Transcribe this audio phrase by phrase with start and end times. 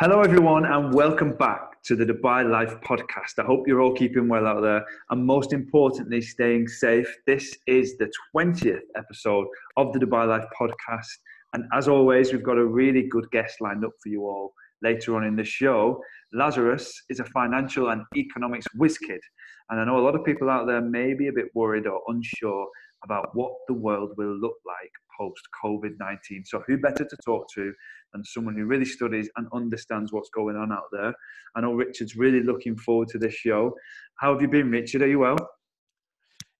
[0.00, 3.38] Hello, everyone, and welcome back to the Dubai Life podcast.
[3.38, 7.06] I hope you're all keeping well out there and most importantly, staying safe.
[7.26, 9.46] This is the 20th episode
[9.76, 11.04] of the Dubai Life podcast.
[11.52, 15.16] And as always, we've got a really good guest lined up for you all later
[15.16, 16.00] on in the show.
[16.32, 19.20] Lazarus is a financial and economics whiz kid.
[19.68, 22.00] And I know a lot of people out there may be a bit worried or
[22.08, 22.66] unsure
[23.04, 26.44] about what the world will look like post COVID 19.
[26.44, 27.72] So, who better to talk to
[28.12, 31.12] than someone who really studies and understands what's going on out there?
[31.56, 33.74] I know Richard's really looking forward to this show.
[34.16, 35.02] How have you been, Richard?
[35.02, 35.38] Are you well?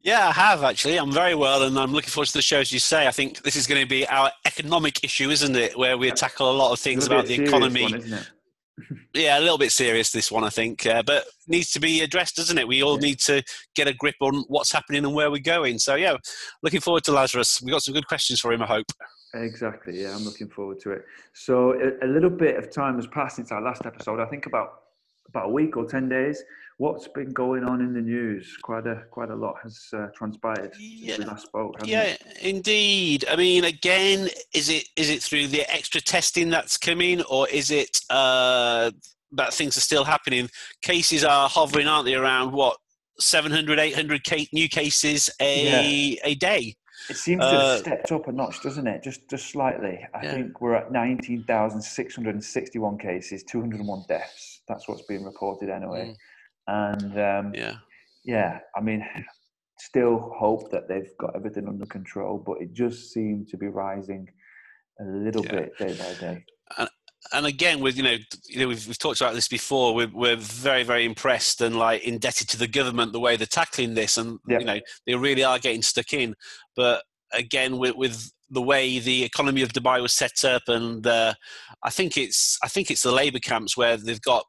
[0.03, 0.99] Yeah, I have actually.
[0.99, 2.61] I'm very well, and I'm looking forward to the show.
[2.61, 5.79] As you say, I think this is going to be our economic issue, isn't it?
[5.79, 7.83] Where we tackle a lot of things about the economy.
[7.83, 8.21] One,
[9.15, 12.37] yeah, a little bit serious this one, I think, uh, but needs to be addressed,
[12.37, 12.69] doesn't it?
[12.69, 13.09] We all yeah.
[13.09, 13.43] need to
[13.75, 15.79] get a grip on what's happening and where we're going.
[15.79, 16.17] So yeah,
[16.63, 17.63] looking forward to Lazarus.
[17.63, 18.87] We got some good questions for him, I hope.
[19.35, 20.01] Exactly.
[20.03, 21.05] Yeah, I'm looking forward to it.
[21.33, 24.21] So a, a little bit of time has passed since our last episode.
[24.21, 24.83] I think about
[25.29, 26.43] about a week or ten days.
[26.81, 28.57] What's been going on in the news?
[28.63, 31.17] Quite a quite a lot has uh, transpired yeah.
[31.17, 31.77] since we last spoke.
[31.85, 32.23] Yeah, it?
[32.41, 33.27] indeed.
[33.31, 37.71] I mean, again, is it is it through the extra testing that's coming, or is
[37.71, 38.93] it uh,
[39.33, 40.49] that things are still happening?
[40.81, 42.79] Cases are hovering, aren't they, around what
[43.19, 44.23] 700, 800
[44.55, 46.21] new cases a yeah.
[46.25, 46.77] a day?
[47.11, 49.03] It seems to have uh, stepped up a notch, doesn't it?
[49.03, 50.01] Just just slightly.
[50.15, 50.33] I yeah.
[50.33, 54.63] think we're at 19,661 cases, 201 deaths.
[54.67, 56.17] That's what's being reported anyway.
[56.67, 57.77] And um, yeah,
[58.25, 58.59] yeah.
[58.77, 59.05] I mean,
[59.79, 64.29] still hope that they've got everything under control, but it just seemed to be rising
[65.01, 65.53] a little yeah.
[65.53, 66.45] bit day by day.
[66.79, 66.89] And,
[67.33, 68.17] and again, with you know,
[68.47, 69.95] you know, we've, we've talked about this before.
[69.95, 73.95] We're, we're very, very impressed and like indebted to the government the way they're tackling
[73.95, 76.35] this, and you know, they really are getting stuck in.
[76.77, 81.35] But again, with, with the way the economy of Dubai was set up, and uh,
[81.83, 84.45] I think it's I think it's the labour camps where they've got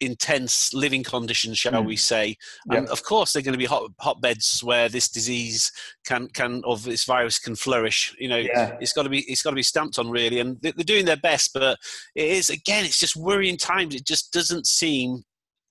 [0.00, 1.86] intense living conditions, shall mm.
[1.86, 2.36] we say?
[2.70, 5.72] And of course, they're going to be hot, hotbeds where this disease
[6.04, 8.14] can can or this virus can flourish.
[8.18, 8.76] You know, yeah.
[8.80, 11.16] it's got to be it's got to be stamped on really, and they're doing their
[11.16, 11.52] best.
[11.52, 11.78] But
[12.14, 13.94] it is again, it's just worrying times.
[13.94, 15.22] It just doesn't seem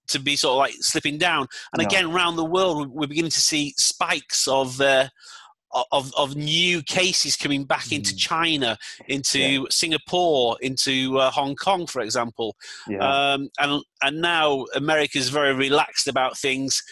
[0.09, 1.47] to be sort of like slipping down.
[1.73, 1.87] And no.
[1.87, 4.79] again, around the world, we're beginning to see spikes of.
[4.81, 5.09] Uh,
[5.91, 8.17] of, of new cases coming back into mm.
[8.17, 8.77] China,
[9.07, 9.63] into yeah.
[9.69, 12.55] Singapore, into uh, Hong Kong, for example.
[12.87, 12.99] Yeah.
[12.99, 16.83] Um, and, and now America is very relaxed about things.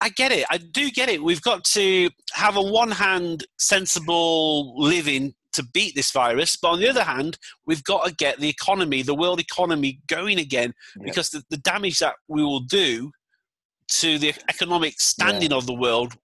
[0.00, 0.46] I get it.
[0.50, 1.22] I do get it.
[1.22, 6.56] We've got to have, on one hand, sensible living to beat this virus.
[6.56, 10.38] But on the other hand, we've got to get the economy, the world economy, going
[10.38, 11.04] again yeah.
[11.04, 13.10] because the, the, damage that we will do
[13.88, 15.56] to the economic standing yeah.
[15.56, 16.14] of the world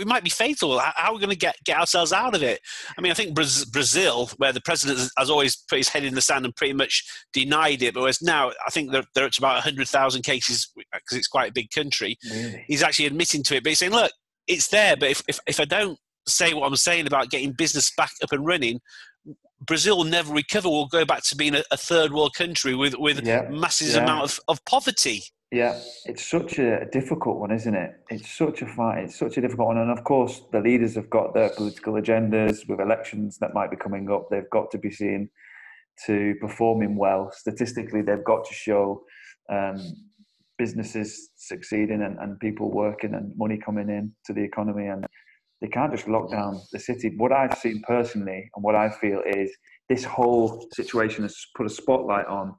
[0.00, 0.78] we might be fatal.
[0.78, 2.58] How are we going to get, get ourselves out of it?
[2.96, 6.22] I mean, I think Brazil, where the president has always put his head in the
[6.22, 9.56] sand and pretty much denied it, but whereas now I think they're, they're at about
[9.56, 12.16] 100,000 cases because it's quite a big country.
[12.30, 12.64] Really?
[12.66, 14.10] He's actually admitting to it, but he's saying, look,
[14.46, 17.92] it's there, but if, if, if I don't say what I'm saying about getting business
[17.94, 18.80] back up and running,
[19.66, 20.70] Brazil will never recover.
[20.70, 23.46] We'll go back to being a, a third world country with, with yeah.
[23.50, 24.02] massive yeah.
[24.02, 25.24] amount of, of poverty.
[25.52, 27.90] Yeah, it's such a difficult one, isn't it?
[28.08, 29.04] It's such a fight.
[29.04, 32.68] It's such a difficult one, and of course, the leaders have got their political agendas
[32.68, 34.28] with elections that might be coming up.
[34.30, 35.28] They've got to be seen
[36.06, 37.32] to performing well.
[37.32, 39.02] Statistically, they've got to show
[39.52, 39.76] um,
[40.56, 45.04] businesses succeeding and, and people working and money coming in to the economy, and
[45.60, 47.12] they can't just lock down the city.
[47.16, 49.50] What I've seen personally, and what I feel is
[49.88, 52.54] this whole situation has put a spotlight on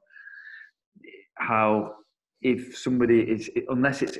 [1.36, 1.94] how
[2.42, 4.18] if somebody is unless it's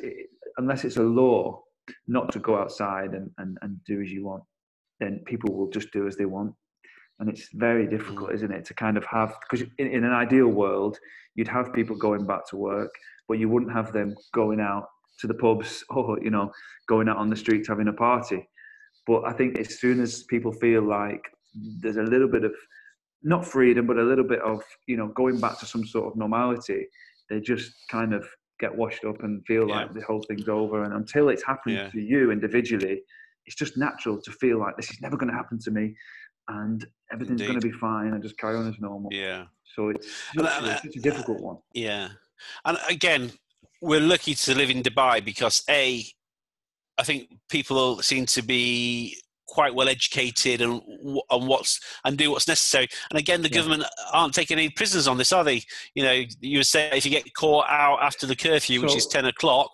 [0.58, 1.62] unless it's a law
[2.06, 4.42] not to go outside and, and, and do as you want,
[5.00, 6.54] then people will just do as they want.
[7.18, 8.34] And it's very difficult, mm.
[8.34, 10.98] isn't it, to kind of have because in, in an ideal world
[11.34, 12.90] you'd have people going back to work,
[13.28, 14.86] but you wouldn't have them going out
[15.20, 16.50] to the pubs or you know
[16.88, 18.48] going out on the streets having a party.
[19.06, 21.22] But I think as soon as people feel like
[21.80, 22.54] there's a little bit of
[23.24, 26.16] not freedom, but a little bit of you know going back to some sort of
[26.16, 26.86] normality,
[27.32, 28.28] they just kind of
[28.60, 29.76] get washed up and feel yeah.
[29.76, 30.84] like the whole thing's over.
[30.84, 31.88] And until it's happened yeah.
[31.88, 33.02] to you individually,
[33.46, 35.94] it's just natural to feel like this is never going to happen to me
[36.48, 39.10] and everything's going to be fine and just carry on as normal.
[39.12, 39.44] Yeah.
[39.74, 41.56] So it's such, uh, a, such a difficult one.
[41.72, 42.08] Yeah.
[42.64, 43.32] And again,
[43.80, 46.04] we're lucky to live in Dubai because A,
[46.98, 50.80] I think people seem to be quite well educated and
[51.30, 52.88] and what's and do what's necessary.
[53.10, 53.56] And again, the yeah.
[53.56, 55.62] government aren't taking any prisoners on this, are they?
[55.94, 58.96] You know, you would say if you get caught out after the curfew, so, which
[58.96, 59.70] is ten o'clock.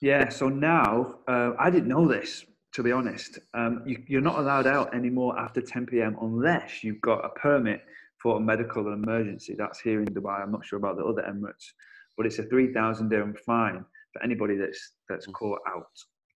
[0.00, 0.28] Yeah.
[0.28, 2.44] So now uh, I didn't know this.
[2.72, 6.16] To be honest, um, you, you're not allowed out anymore after 10 p.m.
[6.20, 7.82] unless you've got a permit
[8.20, 9.54] for a medical emergency.
[9.56, 10.42] That's here in Dubai.
[10.42, 11.70] I'm not sure about the other Emirates,
[12.16, 15.34] but it's a 3,000 dirham fine for anybody that's that's mm.
[15.34, 15.86] caught out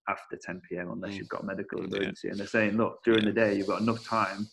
[0.08, 0.90] after 10 p.m.
[0.90, 1.19] unless mm.
[1.19, 2.28] you've got a medical emergency.
[2.28, 2.31] Yeah.
[2.32, 3.31] And they're saying, look, during yeah.
[3.31, 4.49] the day you've got enough time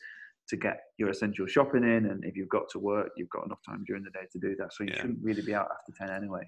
[0.48, 3.60] to get your essential shopping in, and if you've got to work, you've got enough
[3.66, 4.74] time during the day to do that.
[4.74, 5.02] So you yeah.
[5.02, 6.48] shouldn't really be out after 10 anyway.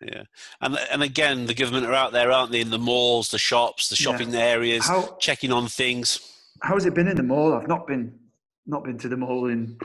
[0.00, 0.24] Yeah,
[0.60, 2.60] and and again, the government are out there, aren't they?
[2.60, 6.20] In the malls, the shops, the shopping areas, how, checking on things.
[6.60, 7.54] How has it been in the mall?
[7.54, 8.12] I've not been
[8.66, 9.78] not been to the mall in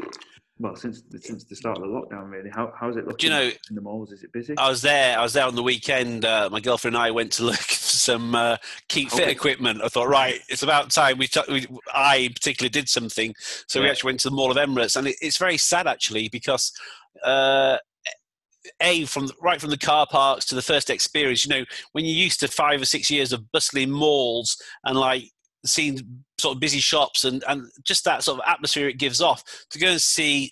[0.62, 3.34] well since since the start of the lockdown really how how's it looking Do you
[3.34, 5.64] know in the malls is it busy i was there i was there on the
[5.64, 7.60] weekend uh, my girlfriend and i went to look
[8.01, 8.57] some uh,
[8.89, 9.31] keep fit okay.
[9.31, 13.33] equipment i thought right it's about time we, t- we i particularly did something
[13.68, 13.86] so yeah.
[13.86, 16.71] we actually went to the mall of emirates and it, it's very sad actually because
[17.24, 17.77] uh,
[18.81, 22.15] a from right from the car parks to the first experience you know when you're
[22.15, 25.24] used to five or six years of bustling malls and like
[25.65, 26.00] seeing
[26.39, 29.80] sort of busy shops and, and just that sort of atmosphere it gives off to
[29.80, 30.51] go and see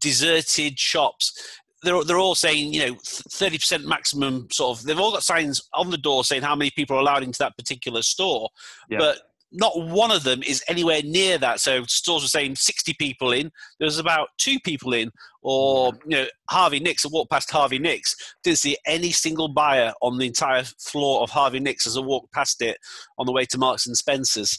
[0.00, 5.22] deserted shops they're, they're all saying you know 30% maximum sort of they've all got
[5.22, 8.48] signs on the door saying how many people are allowed into that particular store
[8.88, 8.98] yeah.
[8.98, 9.18] but
[9.52, 11.60] not one of them is anywhere near that.
[11.60, 13.50] So stores were saying 60 people in.
[13.78, 15.10] There was about two people in
[15.42, 17.04] or you know Harvey Nicks.
[17.04, 21.30] I walked past Harvey Nicks, didn't see any single buyer on the entire floor of
[21.30, 22.78] Harvey Nicks as I walked past it
[23.18, 24.58] on the way to Marks and Spencers.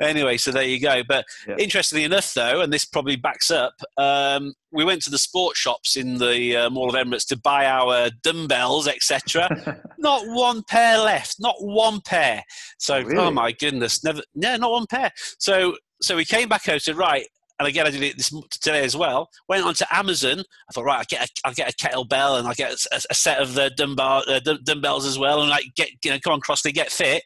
[0.00, 1.02] Anyway, so there you go.
[1.06, 1.56] But yeah.
[1.58, 5.96] interestingly enough, though, and this probably backs up, um, we went to the sports shops
[5.96, 9.82] in the uh, Mall of Emirates to buy our dumbbells, etc.
[9.98, 12.42] not one pair left, not one pair.
[12.78, 13.18] So, oh, really?
[13.18, 15.12] oh my goodness, never, yeah, not one pair.
[15.38, 17.26] So so we came back out and right
[17.58, 19.30] and again, I did it this today as well.
[19.48, 20.40] Went onto Amazon.
[20.40, 23.14] I thought, right, I get a, I'll get a kettlebell and I get a, a,
[23.14, 26.40] set of the dumbbell, uh, dumbbells as well, and like get you know, come on,
[26.40, 27.22] Crossley, get fit.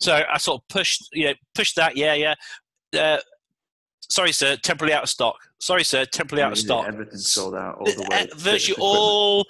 [0.00, 1.96] So I sort of pushed, you know, pushed that.
[1.96, 2.34] Yeah, yeah.
[2.98, 3.18] Uh,
[4.08, 5.36] sorry, sir, temporarily out of stock.
[5.60, 6.86] Sorry, sir, temporarily out of stock.
[6.88, 8.28] Everything's sold out all the way.
[8.36, 9.46] Virtually all.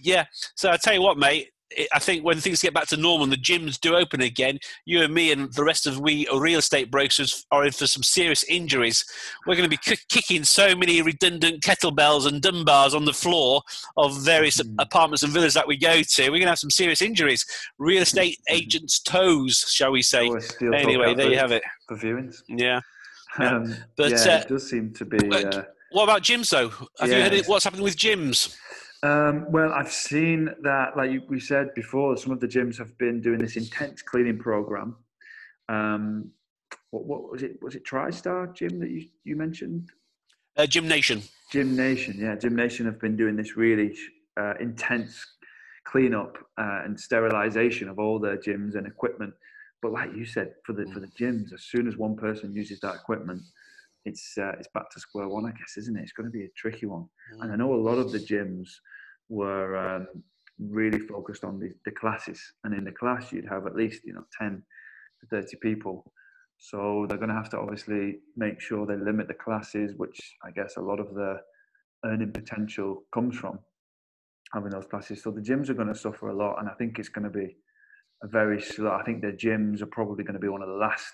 [0.00, 0.26] Yeah.
[0.54, 1.50] So I tell you what, mate.
[1.92, 5.02] I think when things get back to normal and the gyms do open again, you
[5.02, 8.44] and me and the rest of we real estate brokers are in for some serious
[8.44, 9.04] injuries.
[9.46, 13.62] We're going to be kicking so many redundant kettlebells and dumbbells on the floor
[13.96, 14.74] of various mm.
[14.78, 16.22] apartments and villas that we go to.
[16.22, 17.44] We're going to have some serious injuries.
[17.78, 20.30] Real estate agents' toes, shall we say?
[20.62, 21.62] Anyway, there you have it.
[21.88, 22.42] For viewings.
[22.48, 22.80] Yeah.
[23.38, 25.18] Um, but yeah, uh, it does seem to be.
[25.18, 26.70] Uh, what about gyms, though?
[26.98, 28.56] Have yeah, you heard what's happening with gyms?
[29.02, 33.20] Um, well, I've seen that, like we said before, some of the gyms have been
[33.20, 34.96] doing this intense cleaning program.
[35.68, 36.30] Um,
[36.90, 37.62] what, what, was it?
[37.62, 39.90] Was it TriStar Gym that you, you mentioned?
[40.56, 41.22] Uh, Gym Nation.
[41.52, 42.34] Gym Nation, yeah.
[42.36, 43.96] Gym Nation have been doing this really
[44.38, 45.24] uh, intense
[45.84, 49.34] cleanup uh, and sterilization of all their gyms and equipment.
[49.82, 52.80] But like you said, for the for the gyms, as soon as one person uses
[52.80, 53.42] that equipment,
[54.06, 56.02] it's uh, it's back to square one, I guess, isn't it?
[56.02, 57.06] It's going to be a tricky one.
[57.34, 57.42] Mm.
[57.42, 58.68] And I know a lot of the gyms
[59.28, 60.06] were um,
[60.58, 64.14] really focused on the, the classes, and in the class you'd have at least you
[64.14, 64.62] know ten
[65.20, 66.12] to thirty people.
[66.58, 70.50] So they're going to have to obviously make sure they limit the classes, which I
[70.52, 71.40] guess a lot of the
[72.04, 73.58] earning potential comes from
[74.54, 75.22] having those classes.
[75.22, 77.38] So the gyms are going to suffer a lot, and I think it's going to
[77.38, 77.56] be
[78.22, 78.92] a very slow.
[78.92, 81.12] I think the gyms are probably going to be one of the last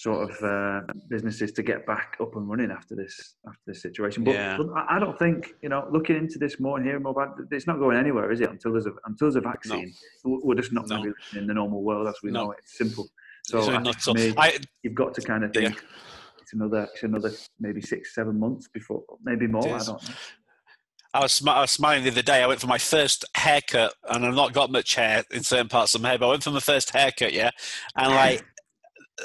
[0.00, 4.22] sort of uh, businesses to get back up and running after this after this situation.
[4.22, 4.56] But, yeah.
[4.56, 7.46] but, I don't think you know looking into this more and hearing more about it,
[7.50, 8.50] it's not going anywhere, is it?
[8.50, 9.92] Until there's a until there's a vaccine,
[10.24, 10.40] no.
[10.44, 10.98] we're just not no.
[10.98, 12.44] going to be in the normal world as we no.
[12.44, 12.58] know it.
[12.62, 13.08] It's simple.
[13.44, 13.60] So,
[14.36, 15.80] I, you've got to kind of think yeah.
[16.40, 19.64] it's another it's another maybe six seven months before maybe more.
[19.64, 20.14] I don't know.
[21.14, 22.42] I was, sm- I was smiling the other day.
[22.42, 25.94] I went for my first haircut, and I've not got much hair in certain parts
[25.94, 27.50] of my hair, but I went for my first haircut, yeah.
[27.96, 28.44] And like,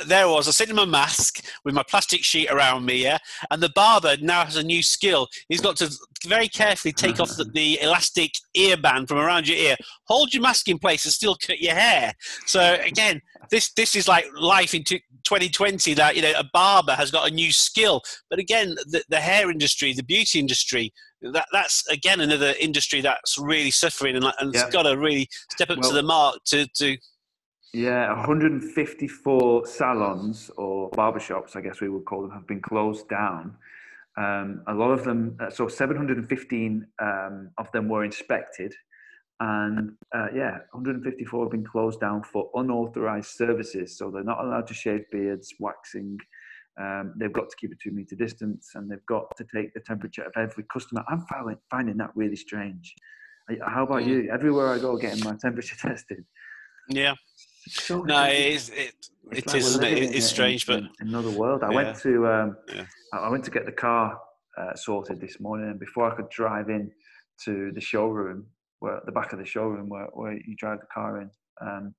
[0.08, 0.48] there was.
[0.48, 3.18] I was sitting in my mask with my plastic sheet around me, yeah.
[3.52, 5.28] And the barber now has a new skill.
[5.50, 5.92] He's got to
[6.26, 10.44] very carefully take off the, the elastic ear band from around your ear, hold your
[10.44, 12.14] mask in place, and still cut your hair.
[12.46, 13.22] So again,
[13.52, 15.94] this this is like life in 2020.
[15.94, 18.02] That you know, a barber has got a new skill.
[18.30, 23.38] But again, the, the hair industry, the beauty industry, that that's again another industry that's
[23.38, 24.62] really suffering and, and yeah.
[24.62, 26.98] it's got to really step up well, to the mark to to
[27.74, 33.58] yeah, 154 salons or barbershops, I guess we would call them, have been closed down.
[34.16, 38.76] Um, a lot of them, uh, so 715 um, of them were inspected,
[39.40, 43.98] and uh, yeah, 154 have been closed down for unauthorized services.
[43.98, 46.20] So they're not allowed to shave beards, waxing.
[46.80, 49.80] Um, they've got to keep a two meter distance, and they've got to take the
[49.80, 51.04] temperature of every customer.
[51.10, 52.94] I'm finding, finding that really strange.
[53.66, 54.08] How about mm.
[54.08, 54.30] you?
[54.32, 56.24] Everywhere I go, getting my temperature tested.
[56.88, 57.16] Yeah.
[57.68, 58.70] So no, it is.
[58.70, 58.94] It,
[59.32, 60.16] it's it like is, it?
[60.16, 61.64] It's strange, in, but another world.
[61.64, 61.76] I yeah.
[61.76, 62.86] went to um, yeah.
[63.14, 64.20] I went to get the car
[64.58, 66.92] uh, sorted this morning, and before I could drive in
[67.46, 68.46] to the showroom,
[68.80, 71.30] where the back of the showroom where, where you drive the car in,
[71.62, 71.96] um,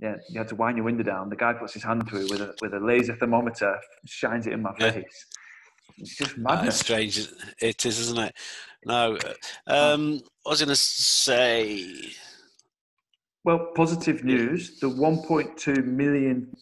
[0.00, 1.28] yeah, you had to wind your window down.
[1.28, 4.62] The guy puts his hand through with a with a laser thermometer, shines it in
[4.62, 4.94] my face.
[4.94, 5.02] Yeah.
[5.98, 6.78] It's just madness.
[6.78, 7.28] strange.
[7.60, 8.34] It is, isn't it?
[8.86, 9.18] No.
[9.66, 12.12] Uh, um, I was going to say.
[13.44, 16.54] Well, positive news: the 1.2 million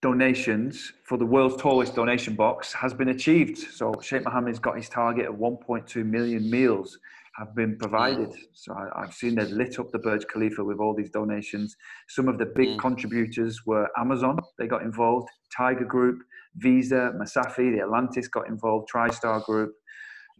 [0.00, 3.58] donations for the world's tallest donation box has been achieved.
[3.58, 6.98] So Sheikh Mohammed's got his target of 1.2 million meals
[7.38, 8.34] have been provided.
[8.52, 11.76] So I, have seen they've lit up the Burj Khalifa with all these donations.
[12.08, 12.78] Some of the big mm.
[12.78, 16.20] contributors were Amazon, they got involved, Tiger Group,
[16.56, 19.72] Visa, Masafi, the Atlantis got involved, TriStar Group,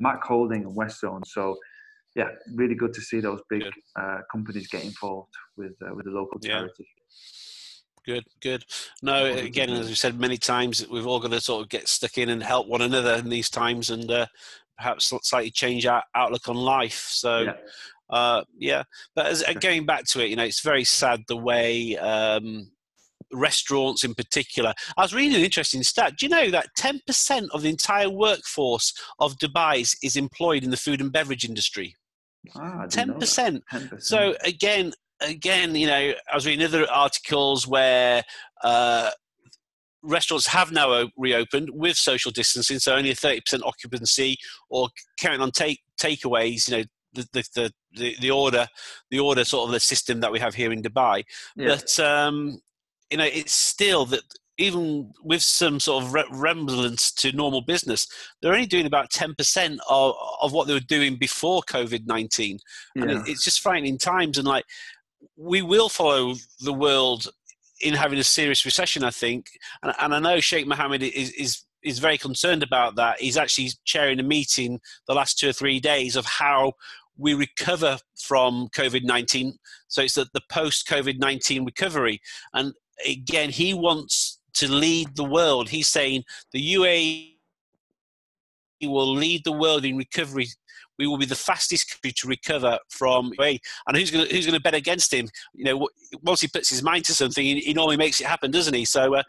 [0.01, 1.25] Mac Holding, and Westzone.
[1.27, 1.57] So
[2.19, 3.63] yeah, really good to see those big
[3.95, 6.87] uh, companies get involved with uh, with the local charity.
[6.97, 8.15] Yeah.
[8.15, 8.65] Good, good.
[9.03, 12.17] No, again, as we said many times, we've all got to sort of get stuck
[12.17, 14.27] in and help one another in these times, and uh,
[14.79, 17.07] perhaps slightly change our outlook on life.
[17.11, 17.53] So, yeah.
[18.09, 18.85] Uh, yeah.
[19.15, 22.71] But as, going back to it, you know, it's very sad the way um,
[23.33, 24.73] restaurants in particular.
[24.97, 26.15] I was reading an interesting stat.
[26.19, 30.71] Do you know that 10% of the entire workforce of Dubai is, is employed in
[30.71, 31.95] the food and beverage industry?
[32.55, 33.63] Ah, 10%.
[33.73, 34.03] 10%.
[34.03, 38.23] So again, again, you know, I was reading other articles where
[38.63, 39.11] uh,
[40.03, 44.37] restaurants have now reopened with social distancing, so only a 30% occupancy,
[44.71, 46.69] or carrying on take takeaways.
[46.69, 48.69] You know, the, the the, the order
[49.11, 51.25] the order sort of the system that we have here in Dubai.
[51.57, 51.69] Yeah.
[51.69, 52.61] But um,
[53.11, 54.23] you know, it's still that
[54.59, 58.09] even with some sort of resemblance to normal business,
[58.43, 62.59] they're only doing about 10% of, of what they were doing before COVID 19.
[62.95, 63.03] Yeah.
[63.03, 64.37] And it, it's just frightening times.
[64.37, 64.65] And like,
[65.37, 67.29] we will follow the world
[67.81, 69.47] in having a serious recession, I think.
[69.83, 73.21] And, and I know Sheikh Mohammed is, is is very concerned about that.
[73.21, 76.73] He's actually chairing a meeting the last two or three days of how
[77.17, 79.55] we recover from COVID 19.
[79.87, 82.21] So it's the, the post COVID 19 recovery.
[82.53, 82.73] And
[83.07, 85.69] again, he wants to lead the world.
[85.69, 87.35] He's saying the UAE
[88.83, 90.47] will lead the world in recovery
[90.99, 93.61] we will be the fastest country to recover from away.
[93.87, 95.29] And who's going to, who's going to bet against him?
[95.55, 95.89] You know,
[96.23, 98.85] once he puts his mind to something, he, normally makes it happen, doesn't he?
[98.85, 99.23] So uh,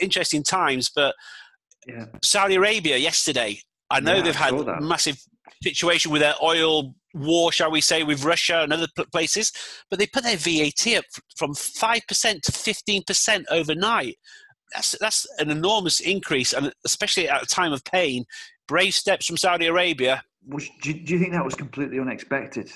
[0.00, 0.90] interesting times.
[0.94, 1.14] But
[1.86, 2.06] yeah.
[2.22, 3.60] Saudi Arabia yesterday,
[3.90, 5.22] I know yeah, they've had a massive
[5.62, 9.52] situation with their oil war, shall we say, with Russia and other places,
[9.90, 11.04] but they put their VAT up
[11.36, 14.16] from five percent to fifteen percent overnight.
[14.74, 18.24] That's that's an enormous increase, and especially at a time of pain.
[18.68, 22.70] Brave steps from Saudi Arabia, was, do, you, do, you think that was completely unexpected?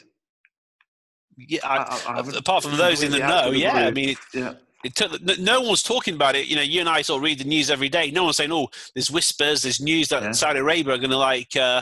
[1.36, 3.86] Yeah, I, I, I apart from those in the know, yeah.
[3.86, 4.54] I mean, it, yeah.
[4.84, 6.46] It took, no one was talking about it.
[6.46, 8.10] You know, you and I sort of read the news every day.
[8.10, 10.32] No one's saying, "Oh, there's whispers, there's news that yeah.
[10.32, 11.80] Saudi Arabia are going to like uh,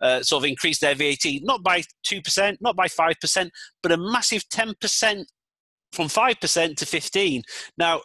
[0.00, 3.50] uh, sort of increase their VAT, not by two percent, not by five percent,
[3.82, 5.28] but a massive ten percent
[5.92, 7.42] from five percent to fifteen.
[7.76, 8.02] Now,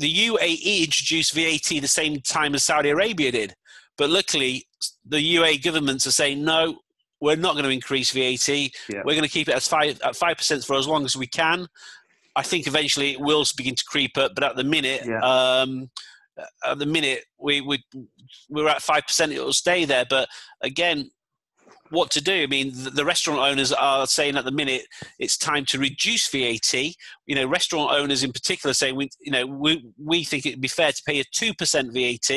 [0.00, 3.54] the UAE introduced VAT the same time as Saudi Arabia did.
[3.98, 4.66] But luckily,
[5.06, 6.80] the UAE governments are saying no.
[7.20, 8.48] We're not going to increase VAT.
[8.48, 9.02] Yeah.
[9.04, 11.26] We're going to keep it as five at five percent for as long as we
[11.26, 11.66] can.
[12.34, 15.20] I think eventually it will begin to creep up, but at the minute, yeah.
[15.20, 15.90] um,
[16.64, 17.84] at the minute we we
[18.48, 19.32] we're at five percent.
[19.32, 20.06] It will stay there.
[20.08, 20.30] But
[20.62, 21.10] again,
[21.90, 22.42] what to do.
[22.42, 24.82] I mean, the, the, restaurant owners are saying at the minute
[25.18, 26.72] it's time to reduce VAT.
[26.72, 30.68] You know, restaurant owners in particular saying we, you know, we we think it'd be
[30.68, 32.30] fair to pay a two percent VAT,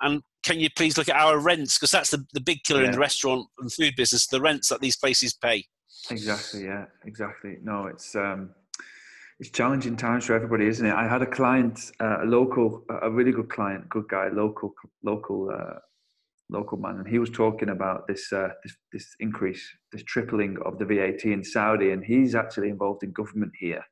[0.00, 2.86] and can you please look at our rents because that's the the big killer yeah.
[2.86, 5.64] in the restaurant and food business, the rents that these places pay.
[6.10, 6.64] Exactly.
[6.64, 6.86] Yeah.
[7.04, 7.58] Exactly.
[7.62, 8.14] No, it's.
[8.14, 8.50] um
[9.40, 10.92] it's challenging times for everybody, isn't it?
[10.92, 14.74] I had a client, uh, a local, a really good client, good guy, local,
[15.04, 15.78] local uh,
[16.50, 20.78] local man, and he was talking about this, uh, this this increase, this tripling of
[20.78, 23.84] the VAT in Saudi, and he's actually involved in government here,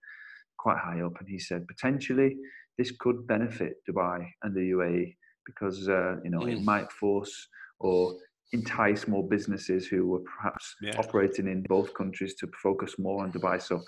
[0.59, 2.37] quite high up, and he said potentially
[2.79, 6.53] this could benefit Dubai and the UAE because uh, you know mm.
[6.53, 7.49] it might force
[7.81, 8.15] or
[8.53, 10.97] entice more businesses who were perhaps yeah.
[10.99, 13.61] operating in both countries to focus more on Dubai.
[13.61, 13.83] So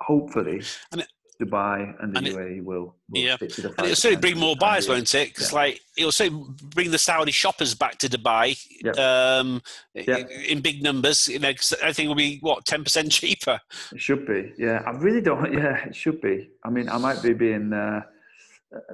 [0.00, 1.06] hopefully, and
[1.42, 3.36] Dubai and the and UAE it, will, will yeah.
[3.40, 5.28] and it'll certainly bring more buyers, won't it?
[5.28, 5.58] Because yeah.
[5.58, 8.96] like it'll certainly bring the Saudi shoppers back to Dubai yep.
[8.98, 9.62] um,
[9.94, 10.30] yep.
[10.30, 11.28] in big numbers.
[11.28, 13.60] You know, cause everything will be what ten percent cheaper.
[13.92, 14.52] It should be.
[14.58, 15.52] Yeah, I really don't.
[15.62, 16.50] Yeah, it should be.
[16.64, 17.72] I mean, I might be being.
[17.72, 18.02] Uh,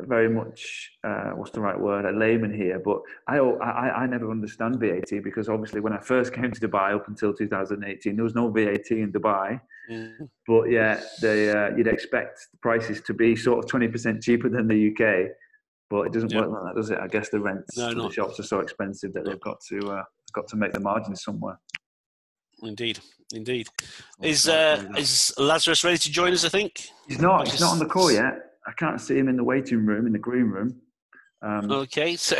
[0.01, 4.29] very much uh, what's the right word a layman here but I, I i never
[4.31, 8.35] understand vat because obviously when i first came to dubai up until 2018 there was
[8.35, 10.29] no vat in dubai mm.
[10.47, 14.69] but yeah they uh, you'd expect the prices to be sort of 20% cheaper than
[14.69, 15.31] the uk
[15.91, 18.39] but it doesn't work like that does it i guess the rents no, the shops
[18.39, 21.59] are so expensive that they've got to uh, got to make the margins somewhere
[22.63, 22.99] Indeed,
[23.33, 23.69] indeed.
[24.21, 26.45] Is uh, is Lazarus ready to join us?
[26.45, 27.49] I think he's not.
[27.49, 28.35] He's not on the call yet.
[28.67, 30.81] I can't see him in the waiting room in the green room.
[31.41, 32.37] Um, okay, so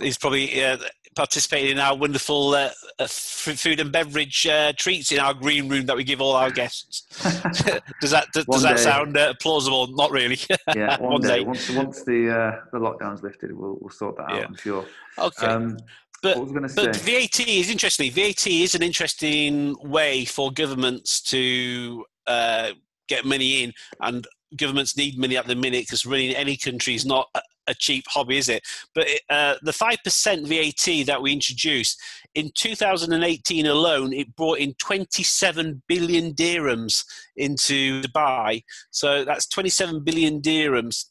[0.00, 0.78] he's probably uh,
[1.14, 5.86] participating in our wonderful uh, uh food and beverage uh, treats in our green room
[5.86, 7.02] that we give all our guests.
[8.00, 9.86] does that does, does that sound uh, plausible?
[9.88, 10.38] Not really.
[10.74, 11.38] yeah, one, one day.
[11.38, 11.44] day.
[11.44, 14.36] Once once the uh, the lockdown's lifted, we'll we'll sort that out.
[14.36, 14.46] Yeah.
[14.46, 14.86] I'm sure.
[15.18, 15.46] Okay.
[15.46, 15.78] Um,
[16.22, 16.36] but,
[16.76, 18.12] but VAT is interesting.
[18.12, 22.70] VAT is an interesting way for governments to uh,
[23.08, 24.24] get money in, and
[24.56, 27.28] governments need money at the minute because running any country is not
[27.66, 28.62] a cheap hobby, is it?
[28.94, 32.00] But uh, the 5% VAT that we introduced
[32.34, 37.04] in 2018 alone, it brought in 27 billion dirhams
[37.36, 38.62] into Dubai.
[38.90, 41.06] So that's 27 billion dirhams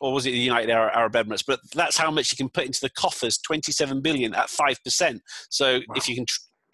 [0.00, 1.44] or was it the United Arab Emirates?
[1.46, 5.20] But that's how much you can put into the coffers, 27 billion at 5%.
[5.48, 5.94] So wow.
[5.96, 6.26] if you can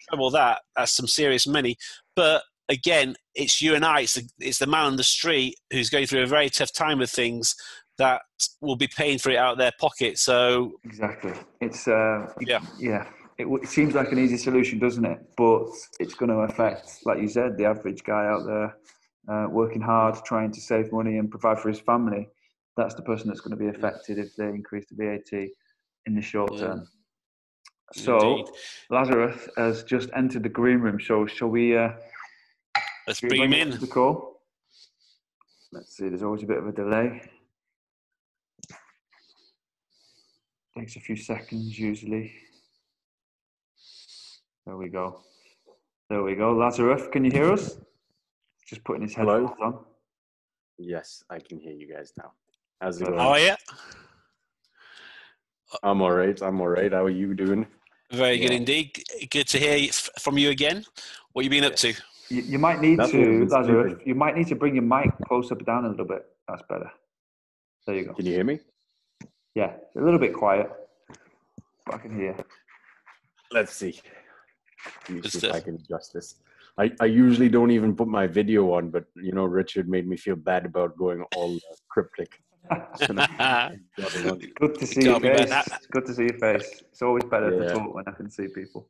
[0.09, 1.77] treble that, that's some serious money.
[2.15, 5.89] But again, it's you and I, it's the, it's the man on the street who's
[5.89, 7.55] going through a very tough time with things
[7.97, 8.21] that
[8.61, 10.17] will be paying for it out of their pocket.
[10.17, 13.07] So exactly, it's uh, yeah, yeah.
[13.37, 15.19] It, it, seems like an easy solution, doesn't it?
[15.35, 15.67] But
[15.99, 18.77] it's going to affect, like you said, the average guy out there
[19.27, 22.29] uh, working hard, trying to save money and provide for his family
[22.75, 25.49] that's the person that's going to be affected if they increase the VAT
[26.05, 26.87] in the short term.
[27.93, 28.45] So Indeed.
[28.89, 30.99] Lazarus has just entered the green room.
[30.99, 31.77] So shall we?
[31.77, 31.89] Uh,
[33.07, 33.71] Let's bring him in.
[33.71, 34.41] The call.
[35.71, 36.09] Let's see.
[36.09, 37.21] There's always a bit of a delay.
[40.77, 42.33] Takes a few seconds usually.
[44.65, 45.21] There we go.
[46.09, 46.53] There we go.
[46.53, 47.77] Lazarus, can you hear us?
[48.67, 49.67] Just putting his headphones Hello?
[49.67, 49.85] on.
[50.79, 52.31] Yes, I can hear you guys now.
[52.81, 53.19] How's it going?
[53.19, 53.55] How are you?
[55.83, 56.41] I'm all right.
[56.41, 56.91] I'm all right.
[56.91, 57.67] How are you doing?
[58.11, 58.47] Very yeah.
[58.47, 59.03] good indeed.
[59.29, 60.85] Good to hear from you again.
[61.33, 61.93] What have you been up to?
[62.29, 65.55] You, you might need That's to, Lazarus, you might need to bring your mic closer
[65.55, 66.25] down a little bit.
[66.47, 66.91] That's better.
[67.85, 68.13] There you go.
[68.13, 68.59] Can you hear me?
[69.55, 70.71] Yeah, a little bit quiet,
[71.85, 72.35] but I can hear.
[73.51, 73.99] Let's see.
[75.09, 76.35] Let me see if I can adjust this.
[76.77, 80.17] I, I usually don't even put my video on, but you know, Richard made me
[80.17, 82.41] feel bad about going all uh, cryptic.
[82.99, 85.53] good to see your face.
[85.91, 86.83] Good to see your face.
[86.91, 87.67] It's always better yeah.
[87.67, 88.89] to talk when I can see people.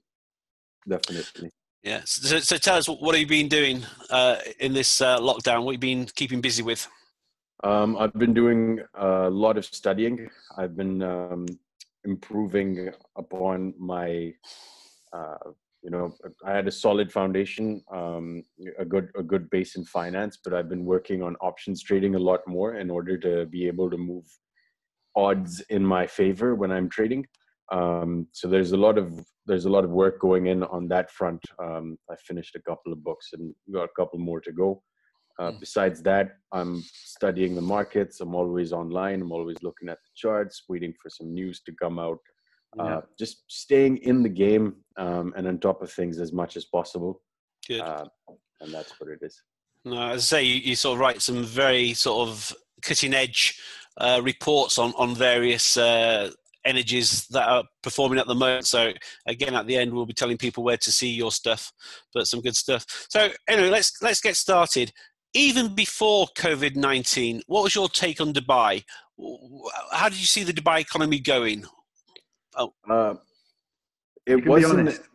[0.88, 1.50] Definitely.
[1.82, 2.02] Yeah.
[2.06, 5.64] So, so tell us, what have you been doing uh, in this uh, lockdown?
[5.66, 6.88] What have you been keeping busy with?
[7.64, 10.30] Um, I've been doing a lot of studying.
[10.58, 11.46] I've been um,
[12.04, 14.34] improving upon my
[15.14, 16.14] uh, you know
[16.46, 18.44] i had a solid foundation um,
[18.80, 22.20] a good a good base in finance but i've been working on options trading a
[22.20, 24.26] lot more in order to be able to move
[25.16, 27.26] odds in my favor when i'm trading.
[27.72, 31.10] Um, so there's a lot of there's a lot of work going in on that
[31.12, 31.42] front.
[31.62, 34.82] Um, i finished a couple of books and got a couple more to go
[35.40, 35.60] uh, hmm.
[35.60, 40.64] besides that i'm studying the markets i'm always online i'm always looking at the charts
[40.70, 42.20] waiting for some news to come out
[42.78, 42.84] yeah.
[42.84, 46.66] uh, just staying in the game um, and on top of things as much as
[46.66, 47.22] possible.
[47.68, 47.82] Good.
[47.82, 48.06] Uh,
[48.62, 49.42] and that's what it is.
[49.86, 53.60] No, as I say, you, you, sort of write some very sort of cutting edge
[53.98, 56.30] uh, reports on on various uh,
[56.66, 58.66] energies that are performing at the moment.
[58.66, 58.94] So
[59.28, 61.74] again, at the end, we'll be telling people where to see your stuff,
[62.14, 62.86] but some good stuff.
[63.10, 64.94] So anyway, let's let's get started.
[65.34, 68.84] Even before COVID nineteen, what was your take on Dubai?
[69.92, 71.66] How did you see the Dubai economy going?
[72.56, 73.16] Oh, uh,
[74.26, 75.00] it wasn't.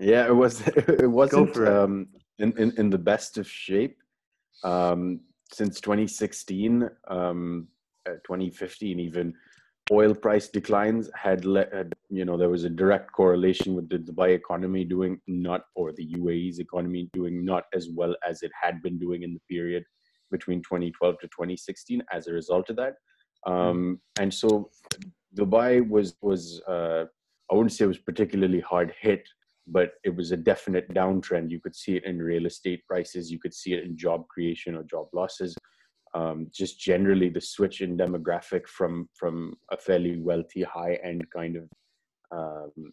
[0.00, 0.60] Yeah, it was.
[0.76, 1.56] It wasn't.
[1.56, 2.06] Um,
[2.38, 3.96] in, in in the best of shape
[4.62, 5.20] um,
[5.52, 7.66] since 2016, um,
[8.08, 9.34] uh, 2015, even.
[9.90, 13.98] Oil price declines had, let, had, you know, there was a direct correlation with the
[13.98, 18.82] Dubai economy doing not, or the UAE's economy doing not as well as it had
[18.82, 19.84] been doing in the period
[20.30, 22.94] between 2012 to 2016 as a result of that.
[23.46, 24.70] Um, and so
[25.36, 27.04] Dubai was was uh,
[27.50, 29.26] I wouldn't say it was particularly hard hit,
[29.66, 31.50] but it was a definite downtrend.
[31.50, 33.30] You could see it in real estate prices.
[33.30, 35.56] You could see it in job creation or job losses.
[36.14, 41.56] Um, just generally, the switch in demographic from from a fairly wealthy, high end kind
[41.56, 41.68] of
[42.30, 42.92] um,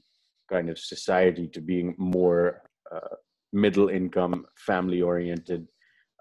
[0.49, 2.61] kind of society to being more
[2.93, 3.15] uh,
[3.53, 5.67] middle income, family oriented.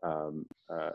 [0.03, 0.91] Um, uh,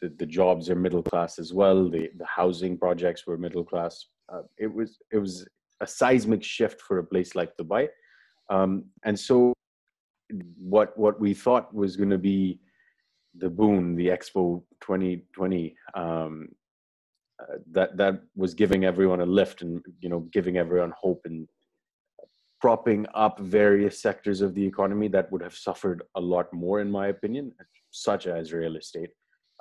[0.00, 1.88] the, the jobs are middle class as well.
[1.88, 4.06] The the housing projects were middle class.
[4.32, 5.46] Uh, it was it was
[5.80, 7.88] a seismic shift for a place like Dubai,
[8.50, 9.52] um, and so
[10.58, 12.60] what what we thought was going to be
[13.36, 16.48] the boon, the Expo 2020, um,
[17.40, 21.48] uh, that that was giving everyone a lift and you know giving everyone hope and
[22.60, 26.90] propping up various sectors of the economy that would have suffered a lot more, in
[26.90, 27.52] my opinion,
[27.90, 29.10] such as real estate.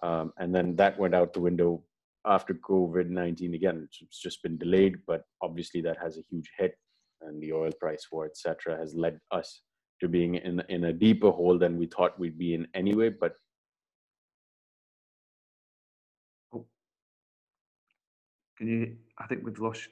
[0.04, 1.84] Um, and then that went out the window
[2.26, 3.90] after COVID 19 again.
[4.02, 6.76] It's just been delayed, but obviously that has a huge hit,
[7.22, 9.62] and the oil price war, etc., has led us
[10.00, 13.10] to being in in a deeper hole than we thought we'd be in anyway.
[13.10, 13.34] But
[18.58, 18.96] Can you?
[19.18, 19.88] I think we've lost.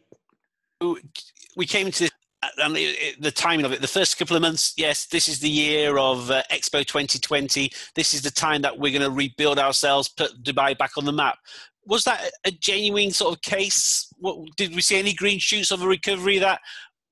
[1.56, 2.10] We came to
[2.58, 2.76] and
[3.20, 6.32] the timing of it, the first couple of months, yes, this is the year of
[6.32, 7.72] uh, Expo 2020.
[7.96, 11.12] This is the time that we're going to rebuild ourselves, put Dubai back on the
[11.12, 11.38] map.
[11.86, 14.08] Was that a genuine sort of case?
[14.18, 16.62] What, did we see any green shoots of a recovery that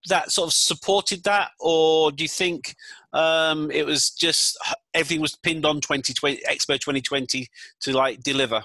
[0.08, 2.76] that sort of supported that, or do you think
[3.14, 4.58] um, it was just
[4.94, 7.48] everything was pinned on 2020 Expo 2020
[7.82, 8.64] to like deliver?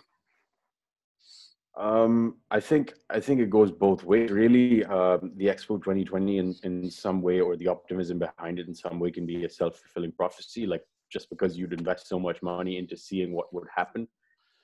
[1.76, 4.30] Um, I think I think it goes both ways.
[4.30, 8.74] Really, um, the Expo 2020 in in some way, or the optimism behind it in
[8.74, 10.66] some way, can be a self fulfilling prophecy.
[10.66, 14.06] Like just because you'd invest so much money into seeing what would happen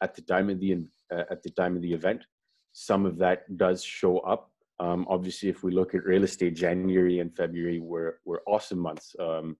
[0.00, 2.24] at the time of the uh, at the time of the event,
[2.72, 4.52] some of that does show up.
[4.78, 9.16] Um, obviously, if we look at real estate, January and February were were awesome months.
[9.18, 9.56] Um,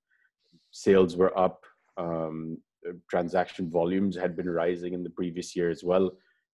[0.70, 1.64] sales were up.
[1.96, 2.58] Um,
[3.10, 6.12] transaction volumes had been rising in the previous year as well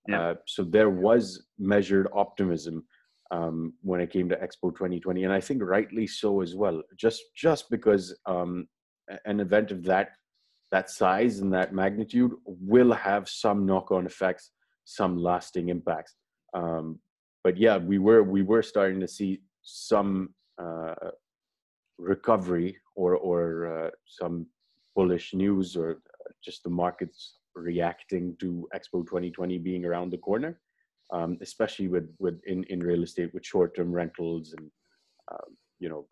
[0.08, 0.20] yeah.
[0.20, 2.84] Uh, so there was measured optimism
[3.30, 6.82] um, when it came to Expo 2020, and I think rightly so as well.
[6.96, 8.68] Just just because um,
[9.24, 10.10] an event of that
[10.72, 14.50] that size and that magnitude will have some knock-on effects,
[14.84, 16.14] some lasting impacts.
[16.54, 16.98] Um,
[17.44, 20.94] but yeah, we were we were starting to see some uh,
[21.98, 24.46] recovery or or uh, some
[24.94, 26.00] bullish news or
[26.44, 30.60] just the markets reacting to Expo 2020 being around the corner,
[31.12, 34.70] um, especially with with in, in real estate with short term rentals and
[35.32, 36.06] um, you know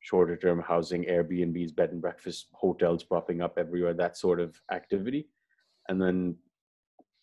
[0.00, 5.28] shorter term housing, Airbnbs, bed and breakfast, hotels popping up everywhere, that sort of activity,
[5.88, 6.36] and then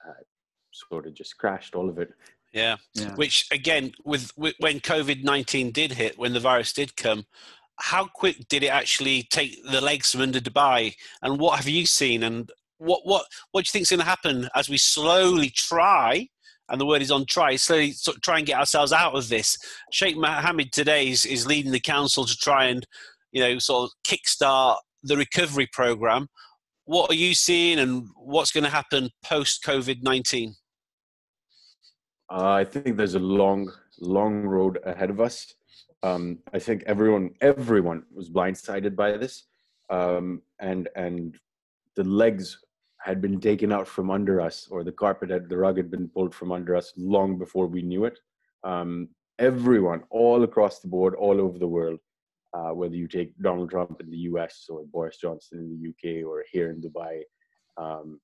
[0.07, 0.23] uh,
[0.71, 2.09] sort of just crashed all of it.
[2.51, 2.77] Yeah.
[2.93, 3.13] yeah.
[3.15, 7.25] Which again, with, with when COVID nineteen did hit, when the virus did come,
[7.77, 10.95] how quick did it actually take the legs from under Dubai?
[11.21, 12.23] And what have you seen?
[12.23, 16.27] And what what what do you think is going to happen as we slowly try?
[16.69, 17.55] And the word is on try.
[17.57, 19.57] Slowly sort of try and get ourselves out of this.
[19.91, 22.85] Sheikh Mohammed today is, is leading the council to try and
[23.31, 26.27] you know sort of kickstart the recovery program.
[26.85, 30.55] What are you seeing, and what's going to happen post COVID nineteen?
[32.31, 35.53] Uh, I think there's a long, long road ahead of us.
[36.01, 39.43] Um, I think everyone, everyone was blindsided by this,
[39.89, 41.37] um, and and
[41.95, 42.57] the legs
[43.03, 46.07] had been taken out from under us, or the carpet had, the rug had been
[46.07, 48.19] pulled from under us long before we knew it.
[48.63, 49.09] Um,
[49.39, 51.99] everyone, all across the board, all over the world,
[52.53, 54.65] uh, whether you take Donald Trump in the U.S.
[54.69, 56.23] or Boris Johnson in the U.K.
[56.23, 57.21] or here in Dubai,
[57.77, 58.19] um,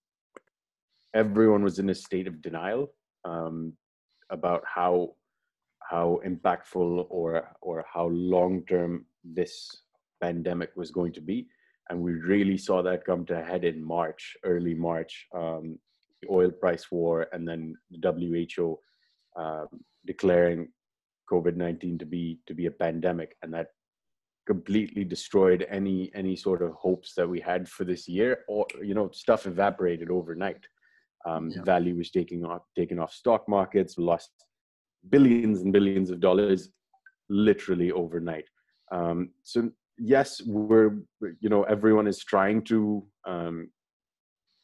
[1.13, 2.87] everyone was in a state of denial
[3.25, 3.73] um,
[4.29, 5.13] about how
[5.89, 9.71] how impactful or or how long term this
[10.21, 11.47] pandemic was going to be
[11.89, 15.77] and we really saw that come to a head in March, early March, um,
[16.21, 18.79] the oil price war, and then the WHO
[19.35, 19.67] um,
[20.05, 20.69] declaring
[21.31, 23.67] COVID nineteen to be to be a pandemic, and that
[24.47, 28.39] completely destroyed any any sort of hopes that we had for this year.
[28.47, 30.65] Or you know, stuff evaporated overnight.
[31.25, 31.63] Um, yeah.
[31.63, 34.31] Value was taking off taken off stock markets, lost
[35.09, 36.69] billions and billions of dollars
[37.29, 38.45] literally overnight.
[38.91, 40.99] Um, so yes, we're
[41.39, 43.69] you know everyone is trying to um,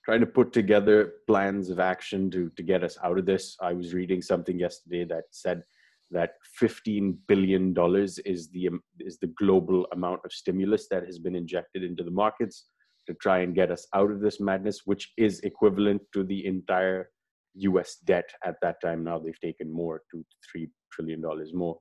[0.06, 3.56] trying to put together plans of action to to get us out of this.
[3.62, 5.63] I was reading something yesterday that said
[6.12, 8.69] that 15 billion dollars is the
[9.00, 12.65] is the global amount of stimulus that has been injected into the markets
[13.08, 17.10] to try and get us out of this madness, which is equivalent to the entire
[17.56, 17.98] U.S.
[18.06, 19.04] debt at that time.
[19.04, 21.80] Now they've taken more, two to three trillion dollars more.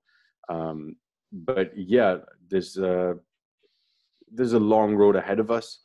[0.49, 0.97] Um,
[1.33, 2.19] but yeah,
[2.51, 3.15] there's uh,
[4.33, 5.81] there's a long road ahead of us.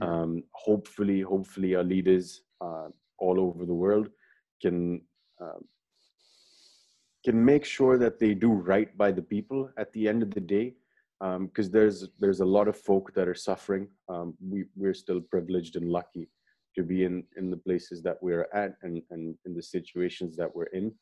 [0.00, 4.08] Um, hopefully, hopefully, our leaders uh, all over the world
[4.62, 5.02] can
[5.42, 5.60] uh,
[7.24, 10.40] can make sure that they do right by the people at the end of the
[10.40, 10.74] day.
[11.20, 13.88] Because um, there's there's a lot of folk that are suffering.
[14.08, 16.28] Um, we we're still privileged and lucky
[16.76, 20.54] to be in in the places that we're at and and in the situations that
[20.54, 20.92] we're in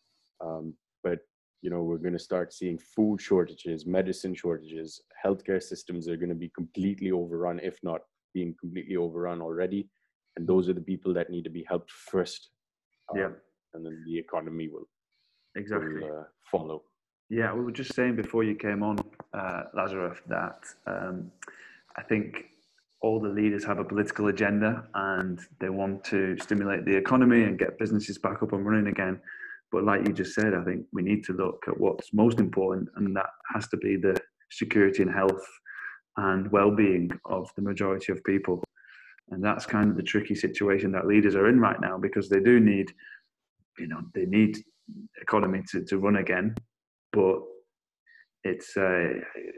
[0.40, 1.20] um, but
[1.62, 6.28] you know we're going to start seeing food shortages medicine shortages healthcare systems are going
[6.28, 8.02] to be completely overrun if not
[8.36, 9.88] being completely overrun already.
[10.36, 12.50] And those are the people that need to be helped first
[13.10, 13.30] um, yeah.
[13.72, 14.86] and then the economy will
[15.56, 15.94] exactly.
[15.94, 16.82] will, uh, follow.
[17.30, 18.98] Yeah we were just saying before you came on
[19.40, 21.16] uh, lazarus that um,
[21.96, 22.26] i think
[23.04, 27.58] all the leaders have a political agenda and they want to stimulate the economy and
[27.58, 29.20] get businesses back up and running again
[29.72, 32.88] but like you just said, I think we need to look at what's most important,
[32.96, 34.16] and that has to be the
[34.50, 35.44] security and health
[36.16, 38.62] and well-being of the majority of people.
[39.30, 42.40] And that's kind of the tricky situation that leaders are in right now because they
[42.40, 42.92] do need,
[43.78, 44.56] you know, they need
[45.20, 46.54] economy to, to run again,
[47.12, 47.40] but
[48.44, 49.08] it's uh,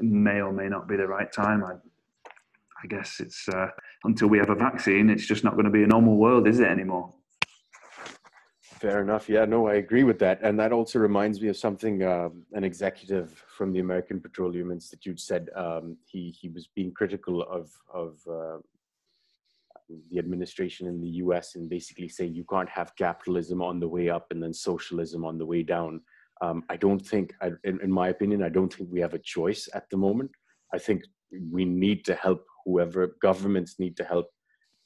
[0.01, 1.63] may or may not be the right time.
[1.63, 1.73] I,
[2.83, 3.67] I guess it's uh,
[4.05, 6.61] until we have a vaccine, it's just not going to be a normal world, is
[6.61, 7.13] it anymore?
[8.81, 9.29] Fair enough.
[9.29, 10.39] Yeah, no, I agree with that.
[10.43, 15.19] And that also reminds me of something um, an executive from the American Petroleum Institute
[15.19, 15.49] said.
[15.57, 18.59] Um, he, he was being critical of, of uh,
[20.11, 24.09] the administration in the US and basically saying you can't have capitalism on the way
[24.11, 26.01] up and then socialism on the way down.
[26.41, 29.69] Um, I don't think, in, in my opinion, I don't think we have a choice
[29.75, 30.31] at the moment.
[30.73, 31.03] I think
[31.51, 34.31] we need to help whoever governments need to help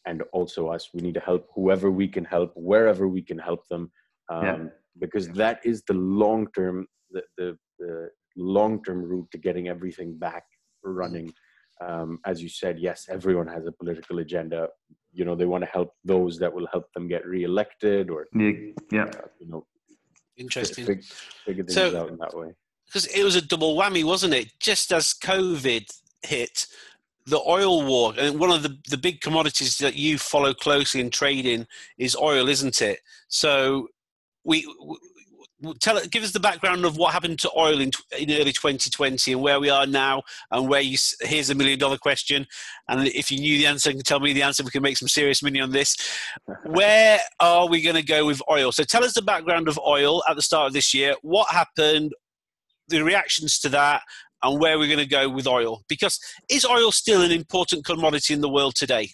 [0.07, 0.91] and also us.
[0.95, 3.91] We need to help whoever we can help, wherever we can help them,
[4.31, 4.59] um, yeah.
[4.99, 10.19] because that is the long term, the, the, the long term route to getting everything
[10.19, 10.45] back
[10.85, 11.33] running.
[11.81, 14.69] Um, as you said, yes, everyone has a political agenda.
[15.13, 18.53] You know, they want to help those that will help them get reelected, or yeah,
[18.91, 19.05] yeah.
[19.05, 19.67] Uh, you know,
[20.37, 20.87] interesting.
[20.87, 22.55] Fig- figure things so, out in that way.
[22.87, 24.53] Because it was a double whammy, wasn't it?
[24.61, 25.87] Just as COVID
[26.23, 26.67] hit,
[27.27, 31.11] the oil war and one of the, the big commodities that you follow closely in
[31.11, 31.67] trading
[31.99, 33.01] is oil isn't it?
[33.29, 33.89] So
[34.45, 34.67] we,
[35.63, 39.33] we tell give us the background of what happened to oil in, in early 2020
[39.33, 42.47] and where we are now and where you here's a million dollar question.
[42.89, 44.65] And if you knew the answer and can tell me the answer.
[44.65, 45.97] We can make some serious money on this.
[46.65, 48.73] Where are we going to go with oil?
[48.73, 51.15] So tell us the background of oil at the start of this year.
[51.23, 52.13] What happened?
[52.89, 54.03] The reactions to that
[54.43, 55.83] and where we're going to go with oil.
[55.89, 56.19] Because
[56.51, 59.11] is oil still an important commodity in the world today?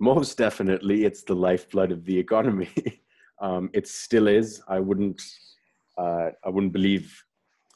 [0.00, 2.70] Most definitely, it's the lifeblood of the economy.
[3.40, 4.62] um, it still is.
[4.68, 5.22] I wouldn't.
[5.98, 7.22] Uh, I wouldn't believe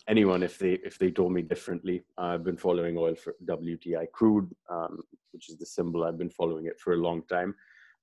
[0.09, 2.03] anyone if they if they told me differently.
[2.19, 6.05] I've been following oil for WTI crude, um, which is the symbol.
[6.05, 7.55] I've been following it for a long time.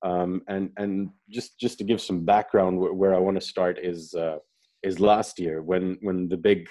[0.03, 3.79] Um, and and just just to give some background, where, where I want to start
[3.79, 4.37] is uh,
[4.83, 6.69] is last year when when the big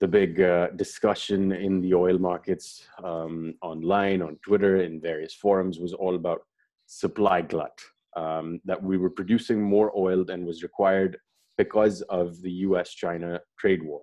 [0.00, 5.78] the big uh, discussion in the oil markets um, online, on Twitter, in various forums
[5.78, 6.40] was all about
[6.86, 7.78] supply glut.
[8.16, 11.16] Um, that we were producing more oil than was required
[11.56, 14.00] because of the U.S.-China trade war,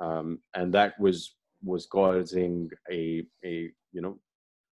[0.00, 4.18] um, and that was was causing a a you know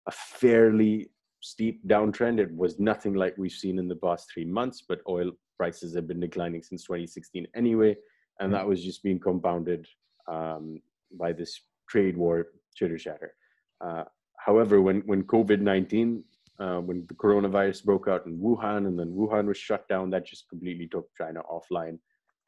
[0.09, 2.41] a fairly steep downtrend.
[2.41, 6.09] It was nothing like we've seen in the past three months, but oil prices have
[6.09, 7.97] been declining since 2016 anyway,
[8.41, 9.87] and that was just being compounded
[10.31, 10.81] um,
[11.19, 13.35] by this trade war chitter chatter.
[13.81, 14.05] Uh,
[14.39, 16.25] however, when, when COVID 19,
[16.61, 20.27] uh, when the coronavirus broke out in Wuhan and then Wuhan was shut down, that
[20.27, 21.99] just completely took China offline.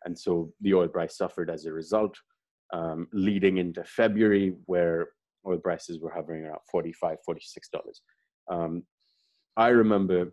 [0.05, 2.17] And so the oil price suffered as a result,
[2.73, 5.09] um, leading into February, where
[5.47, 7.37] oil prices were hovering around $45, $46.
[8.49, 8.85] Um,
[9.57, 10.33] I remember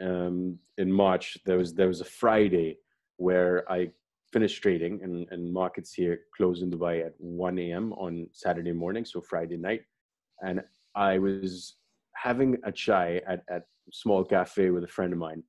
[0.00, 2.78] um, in March, there was, there was a Friday
[3.16, 3.90] where I
[4.36, 7.94] finished trading and, and markets here close in Dubai at 1 a.m.
[7.94, 9.80] on Saturday morning, so Friday night.
[10.42, 10.60] And
[10.94, 11.76] I was
[12.14, 15.42] having a chai at, at a small cafe with a friend of mine.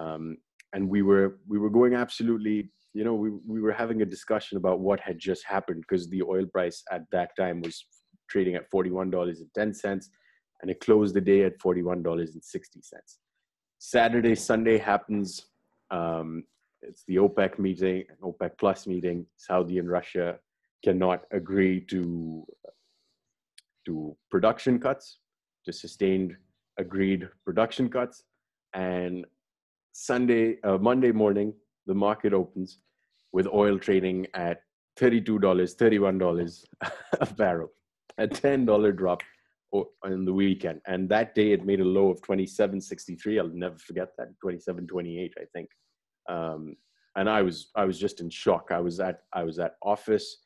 [0.00, 0.36] Um,
[0.74, 4.56] and we were we were going absolutely you know we, we were having a discussion
[4.56, 7.84] about what had just happened because the oil price at that time was
[8.32, 10.04] trading at $41.10
[10.62, 12.36] and it closed the day at $41.60
[13.78, 15.28] saturday sunday happens
[15.90, 16.44] um,
[16.82, 19.26] it's the OPEC meeting, OPEC plus meeting.
[19.36, 20.38] Saudi and Russia
[20.84, 22.46] cannot agree to
[23.86, 25.18] to production cuts,
[25.64, 26.36] to sustained
[26.78, 28.24] agreed production cuts,
[28.74, 29.26] and
[29.92, 31.52] Sunday, uh, Monday morning,
[31.86, 32.78] the market opens
[33.32, 34.62] with oil trading at
[34.96, 36.64] thirty-two dollars, thirty-one dollars
[37.20, 37.70] a barrel,
[38.18, 39.22] a ten dollar drop
[39.72, 40.80] on the weekend.
[40.86, 43.38] And that day, it made a low of twenty-seven sixty-three.
[43.38, 44.28] I'll never forget that.
[44.40, 45.68] Twenty-seven twenty-eight, I think.
[46.28, 46.76] Um,
[47.16, 48.68] and I was I was just in shock.
[48.70, 50.38] I was at I was at office.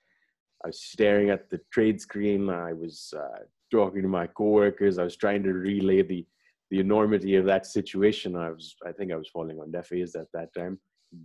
[0.65, 2.49] I was staring at the trade screen.
[2.49, 4.99] I was uh, talking to my coworkers.
[4.99, 6.27] I was trying to relay the
[6.75, 10.15] the enormity of that situation, I was I think I was falling on deaf ears
[10.17, 10.79] at that time.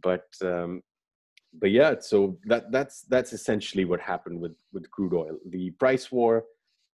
[0.03, 0.81] But um,
[1.53, 5.37] but yeah, so that that's that's essentially what happened with with crude oil.
[5.49, 6.45] The price war,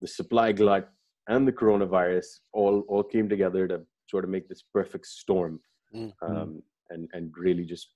[0.01, 0.91] the supply glut,
[1.29, 5.61] and the coronavirus all all came together to sort of make this perfect storm,
[5.95, 6.27] mm-hmm.
[6.27, 7.89] um, and and really just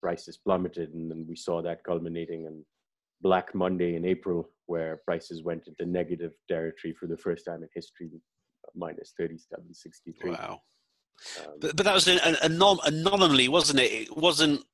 [0.00, 2.64] prices plummeted, and then we saw that culminating in
[3.20, 7.68] Black Monday in April, where prices went into negative territory for the first time in
[7.74, 8.10] history,
[8.74, 10.32] minus thirty-seven sixty-three.
[10.32, 10.60] Wow.
[11.38, 13.92] Um, but, but that was an, an, an anomaly, wasn't it?
[13.92, 14.64] It wasn't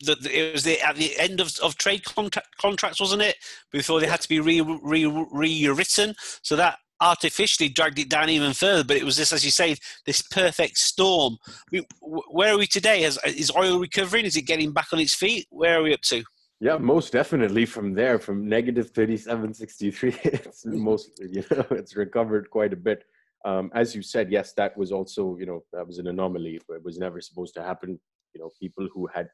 [0.00, 3.36] that it was the, at the end of, of trade contract, contracts, wasn't it?
[3.70, 6.14] Before they had to be re, re, rewritten.
[6.42, 8.84] So that artificially dragged it down even further.
[8.84, 11.36] But it was this, as you say, this perfect storm.
[11.70, 13.02] We, where are we today?
[13.02, 14.24] Is, is oil recovering?
[14.24, 15.46] Is it getting back on its feet?
[15.50, 16.22] Where are we up to?
[16.60, 22.72] Yeah, most definitely from there, from negative 3763, it's most, you know, it's recovered quite
[22.72, 23.04] a bit.
[23.44, 26.60] Um, as you said, yes, that was also, you know, that was an anomaly.
[26.68, 27.98] It was never supposed to happen.
[28.32, 29.28] You know, people who had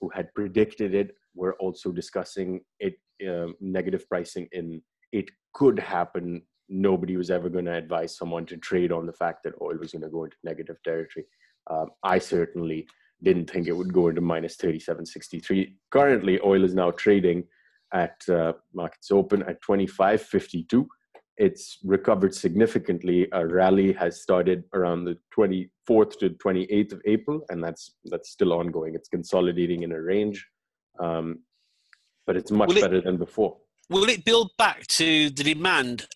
[0.00, 2.94] who had predicted it were also discussing it
[3.26, 8.56] uh, negative pricing in it could happen nobody was ever going to advise someone to
[8.56, 11.24] trade on the fact that oil was going to go into negative territory
[11.70, 12.86] um, i certainly
[13.22, 17.44] didn't think it would go into minus 37.63 currently oil is now trading
[17.94, 20.86] at uh, markets open at 25.52
[21.36, 23.28] it's recovered significantly.
[23.32, 28.52] A rally has started around the 24th to 28th of April, and that's that's still
[28.52, 28.94] ongoing.
[28.94, 30.46] It's consolidating in a range,
[30.98, 31.40] um,
[32.26, 33.58] but it's much better than before.
[33.90, 36.06] Will it build back to the demand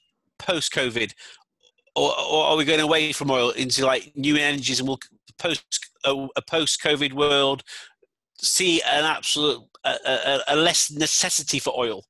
[0.41, 1.13] post COVID,
[1.95, 5.01] or, or, are we going away from oil into like new energies and we'll
[5.39, 5.65] post
[6.05, 7.63] a, a post COVID world
[8.37, 12.05] see an absolute a, a, a less necessity for oil?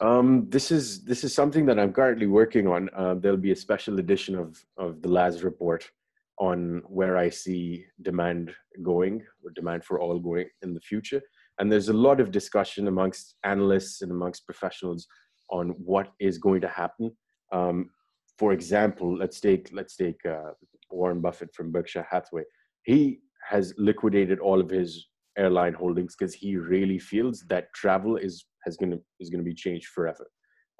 [0.00, 2.88] Um, this is this is something that I'm currently working on.
[2.96, 5.90] Uh, there'll be a special edition of of the Laz report
[6.38, 11.20] on where I see demand going or demand for oil going in the future.
[11.58, 15.08] And there's a lot of discussion amongst analysts and amongst professionals
[15.50, 17.10] on what is going to happen.
[17.52, 17.90] Um,
[18.38, 20.52] for example, let's take let's take uh,
[20.90, 22.44] Warren Buffett from Berkshire Hathaway.
[22.82, 25.06] He has liquidated all of his
[25.36, 29.54] airline holdings because he really feels that travel is has going to is to be
[29.54, 30.26] changed forever.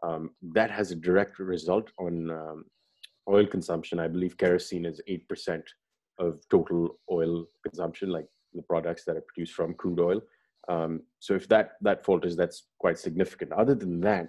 [0.07, 2.65] Um, that has a direct result on um,
[3.29, 3.99] oil consumption.
[3.99, 5.65] I believe kerosene is eight percent
[6.19, 10.21] of total oil consumption, like the products that are produced from crude oil.
[10.69, 13.53] Um, so if that that falters, that's quite significant.
[13.53, 14.29] Other than that,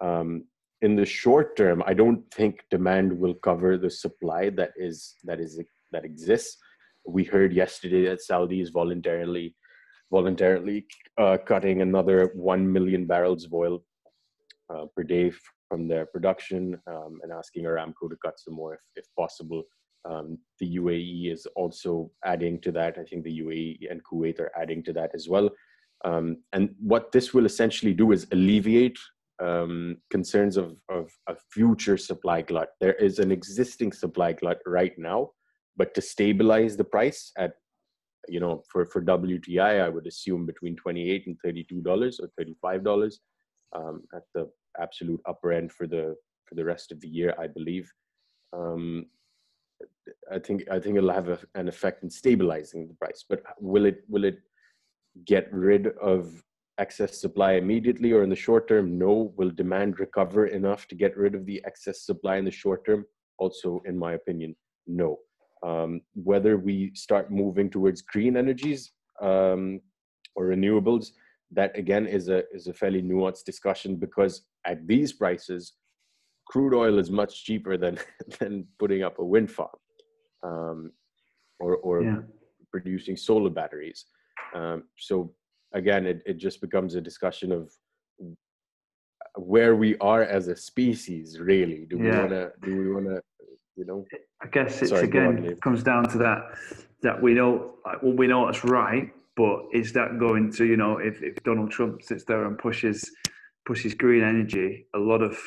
[0.00, 0.44] um,
[0.82, 5.40] in the short term, I don't think demand will cover the supply that is that
[5.40, 5.60] is
[5.92, 6.56] that exists.
[7.06, 9.54] We heard yesterday that Saudi is voluntarily
[10.10, 10.86] voluntarily
[11.18, 13.84] uh, cutting another 1 million barrels of oil
[14.74, 15.32] uh, per day
[15.68, 19.62] from their production um, and asking Aramco to cut some more if, if possible.
[20.08, 22.98] Um, the UAE is also adding to that.
[22.98, 25.48] I think the UAE and Kuwait are adding to that as well.
[26.04, 28.98] Um, and what this will essentially do is alleviate
[29.40, 32.68] um, concerns of, of a future supply glut.
[32.80, 35.30] There is an existing supply glut right now,
[35.76, 37.52] but to stabilize the price at
[38.28, 43.14] you know, for, for WTI, I would assume between 28 and $32 or $35
[43.74, 44.48] um, at the
[44.80, 46.14] absolute upper end for the,
[46.46, 47.90] for the rest of the year, I believe.
[48.52, 49.06] Um,
[50.30, 53.86] I think, I think it'll have a, an effect in stabilizing the price, but will
[53.86, 54.38] it, will it
[55.24, 56.42] get rid of
[56.80, 58.98] excess supply immediately or in the short term?
[58.98, 59.32] No.
[59.36, 63.04] Will demand recover enough to get rid of the excess supply in the short term?
[63.38, 65.18] Also, in my opinion, no
[65.62, 69.80] um, whether we start moving towards green energies um,
[70.34, 71.08] or renewables
[71.52, 75.74] that again is a is a fairly nuanced discussion because at these prices
[76.46, 77.98] crude oil is much cheaper than
[78.38, 79.68] than putting up a wind farm
[80.42, 80.92] um,
[81.58, 82.18] or or yeah.
[82.70, 84.06] producing solar batteries
[84.54, 85.34] um, so
[85.72, 87.70] again it, it just becomes a discussion of
[89.36, 91.86] where we are as a species really.
[91.88, 92.18] Do we yeah.
[92.18, 93.20] want to do we want to
[93.76, 94.04] you know?
[94.42, 96.42] I guess it's Sorry, again on, comes down to that
[97.02, 100.98] that we know well we know it's right but is that going to you know
[100.98, 103.10] if, if donald trump sits there and pushes
[103.66, 105.38] pushes green energy a lot of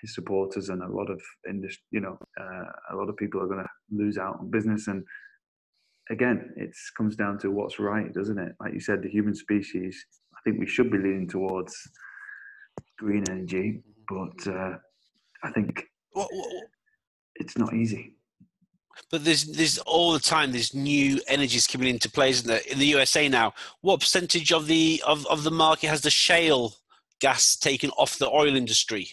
[0.00, 3.46] his supporters and a lot of industry you know uh, a lot of people are
[3.46, 5.04] going to lose out on business and
[6.10, 10.04] again it comes down to what's right doesn't it like you said the human species
[10.34, 11.74] i think we should be leaning towards
[12.98, 14.74] green energy but uh,
[15.42, 16.48] i think what, what,
[17.36, 18.14] it's not easy.
[19.10, 22.62] But there's there's all the time there's new energies coming into play, isn't there?
[22.70, 23.52] In the USA now,
[23.82, 26.74] what percentage of the of, of the market has the shale
[27.20, 29.10] gas taken off the oil industry?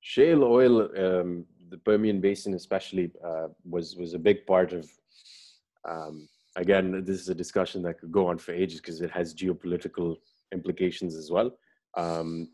[0.00, 4.90] Shale oil, um, the Permian Basin, especially, uh, was was a big part of.
[5.88, 9.34] Um, again, this is a discussion that could go on for ages because it has
[9.34, 10.16] geopolitical
[10.52, 11.52] implications as well.
[11.96, 12.48] Um,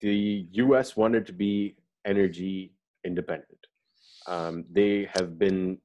[0.00, 0.96] the U.S.
[0.96, 1.76] wanted to be
[2.06, 2.72] energy
[3.04, 3.58] independent.
[4.26, 5.78] Um, they have been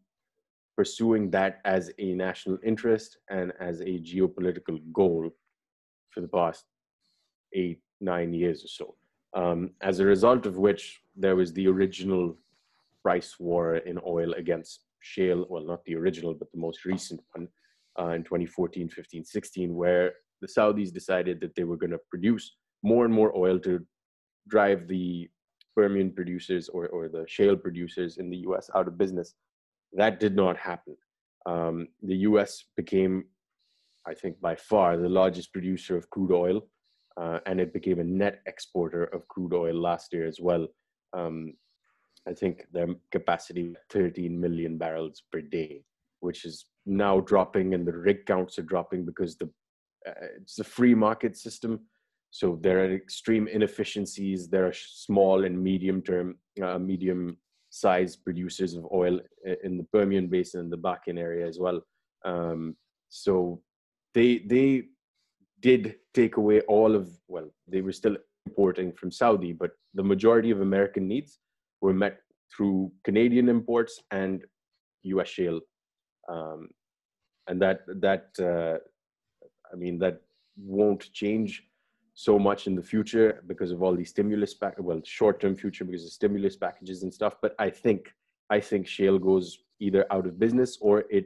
[0.76, 5.30] pursuing that as a national interest and as a geopolitical goal
[6.10, 6.66] for the past
[7.54, 8.96] eight, nine years or so.
[9.36, 12.36] Um, as a result of which, there was the original
[13.02, 15.46] price war in oil against shale.
[15.50, 17.48] Well, not the original, but the most recent one
[18.00, 22.56] uh, in 2014, 15, 16, where the Saudis decided that they were going to produce
[22.82, 23.86] more and more oil to
[24.48, 25.30] drive the
[25.76, 29.34] Permian producers or, or the shale producers in the US out of business.
[29.94, 30.96] That did not happen.
[31.46, 33.26] Um, the US became,
[34.08, 36.62] I think, by far the largest producer of crude oil,
[37.20, 40.68] uh, and it became a net exporter of crude oil last year as well.
[41.14, 41.54] Um,
[42.28, 45.84] I think their capacity 13 million barrels per day,
[46.22, 49.50] which is now dropping, and the rig counts are dropping because the
[50.08, 51.80] uh, it's a free market system
[52.34, 54.50] so there are extreme inefficiencies.
[54.50, 57.38] There are small and medium term, uh, medium
[57.70, 59.20] size producers of oil
[59.64, 61.80] in the Permian Basin and the Bakken area as well.
[62.26, 62.76] Um,
[63.10, 63.62] so
[64.16, 64.86] they they
[65.60, 68.18] did take away all of well, they were still
[68.48, 71.38] importing from Saudi, but the majority of American needs
[71.84, 72.18] were met
[72.52, 74.42] through Canadian imports and
[75.04, 75.28] U.S.
[75.28, 75.60] shale,
[76.30, 76.70] um,
[77.48, 78.78] and that that uh,
[79.72, 80.22] I mean that
[80.58, 81.64] won't change
[82.14, 85.84] so much in the future because of all these stimulus pack well short term future
[85.84, 88.14] because of stimulus packages and stuff but i think
[88.52, 91.26] i think shale goes either out of business or it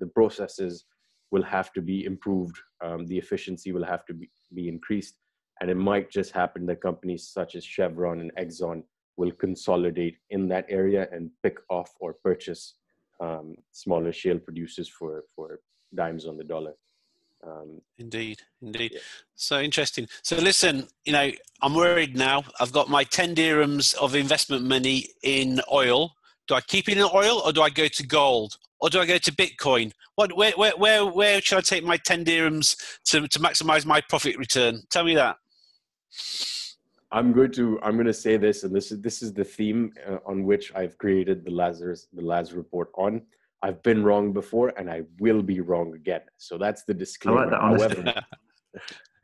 [0.00, 0.84] the processes
[1.30, 5.14] will have to be improved um, the efficiency will have to be, be increased
[5.62, 8.82] and it might just happen that companies such as chevron and exxon
[9.18, 12.74] will consolidate in that area and pick off or purchase
[13.20, 15.60] um, smaller shale producers for for
[15.94, 16.74] dimes on the dollar
[17.46, 18.92] um, indeed, indeed.
[18.94, 19.00] Yeah.
[19.34, 20.08] So interesting.
[20.22, 21.30] So listen, you know,
[21.62, 22.44] I'm worried now.
[22.60, 26.12] I've got my 10 dirhams of investment money in oil.
[26.46, 28.56] Do I keep it in oil or do I go to gold?
[28.80, 29.92] Or do I go to Bitcoin?
[30.14, 34.00] What, where, where, where, where should I take my 10 dirhams to, to maximize my
[34.00, 34.82] profit return?
[34.90, 35.36] Tell me that.
[37.10, 39.92] I'm going to I'm going to say this, and this is this is the theme
[40.06, 43.22] uh, on which I've created the Lazarus the Laz report on.
[43.62, 46.20] I've been wrong before and I will be wrong again.
[46.36, 47.54] So that's the disclaimer.
[47.54, 48.24] I like that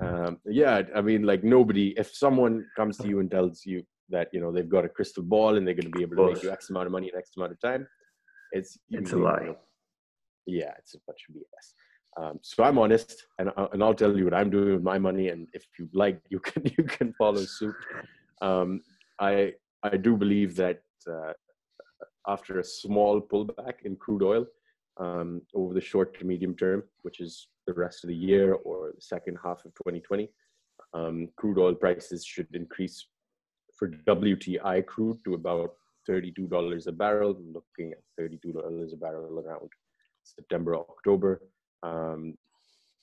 [0.01, 3.85] However, um, yeah, I mean, like nobody, if someone comes to you and tells you
[4.11, 6.33] that, you know, they've got a crystal ball and they're going to be able to
[6.33, 7.87] make you X amount of money in X amount of time,
[8.53, 9.55] it's, it's a lie.
[10.47, 11.75] yeah, it's a bunch of BS.
[12.17, 14.99] Um, so I'm honest, and uh, and I'll tell you what I'm doing with my
[14.99, 17.75] money, and if you like, you can you can follow suit.
[18.41, 18.83] Um,
[19.21, 21.33] I I do believe that uh,
[22.29, 24.47] after a small pullback in crude oil
[24.99, 28.93] um, over the short to medium term, which is the rest of the year or
[28.95, 30.29] the second half of 2020.
[30.93, 33.07] Um, crude oil prices should increase
[33.77, 35.73] for WTI crude to about
[36.09, 39.69] $32 a barrel, looking at $32 a barrel around
[40.23, 41.41] September, October.
[41.85, 42.35] Um,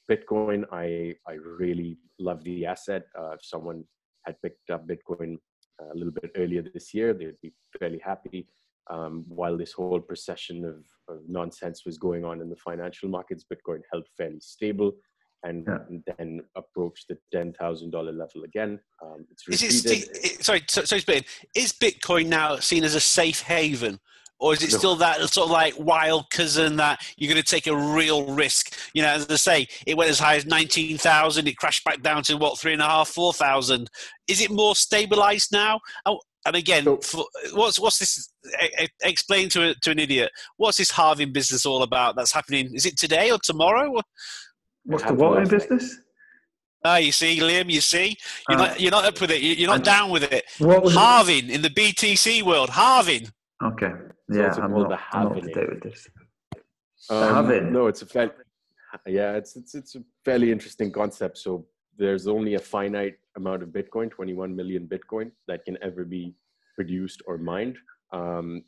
[0.10, 3.04] Bitcoin, I, I really love the asset.
[3.18, 3.84] Uh, if someone
[4.26, 5.38] had picked up Bitcoin
[5.80, 8.48] a little bit earlier this year, they'd be fairly happy
[8.90, 13.46] um, while this whole procession of, of, nonsense was going on in the financial markets,
[13.52, 14.94] Bitcoin held fairly stable
[15.44, 16.14] and, yeah.
[16.18, 18.80] then approached the ten thousand dollar level again.
[19.04, 20.10] Um, it's repeated.
[20.16, 21.26] It, sorry, sorry, sorry,
[21.56, 24.00] is Bitcoin now seen as a safe haven?
[24.42, 24.78] Or is it no.
[24.80, 28.76] still that sort of like wild cousin that you're going to take a real risk?
[28.94, 32.24] You know, as I say, it went as high as 19,000, it crashed back down
[32.24, 33.88] to what, three and a half, 4,000.
[34.28, 35.80] Is it more stabilized now?
[36.08, 38.32] Oh, and again, so, for, what's what's this?
[39.04, 40.32] Explain to a, to an idiot.
[40.58, 42.16] What's this halving business all about?
[42.16, 42.74] That's happening.
[42.74, 43.94] Is it today or tomorrow?
[44.86, 45.98] What's the what in business?
[46.84, 47.70] Ah, you see, Liam.
[47.70, 48.18] You see,
[48.50, 49.44] you're uh, not you're not up with it.
[49.44, 50.46] You're not down with it.
[50.58, 51.52] halving it?
[51.52, 52.72] in the BTC world.
[52.72, 53.28] Halving.
[53.64, 53.92] Okay.
[54.32, 56.08] Yeah, I'm not, I'm not up to date with this.
[57.10, 57.72] Um, halving.
[57.72, 58.32] No, it's a fairly,
[59.08, 61.38] yeah, it's it's it's a fairly interesting concept.
[61.38, 61.66] So
[61.98, 66.36] there's only a finite amount of Bitcoin, 21 million Bitcoin, that can ever be
[66.76, 67.78] produced or mined.
[68.12, 68.64] Um,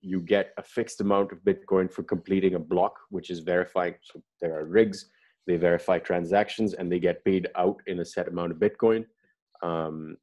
[0.00, 3.94] you get a fixed amount of Bitcoin for completing a block, which is verifying.
[4.02, 5.06] So there are rigs,
[5.46, 9.04] they verify transactions, and they get paid out in a set amount of Bitcoin
[9.62, 10.16] um,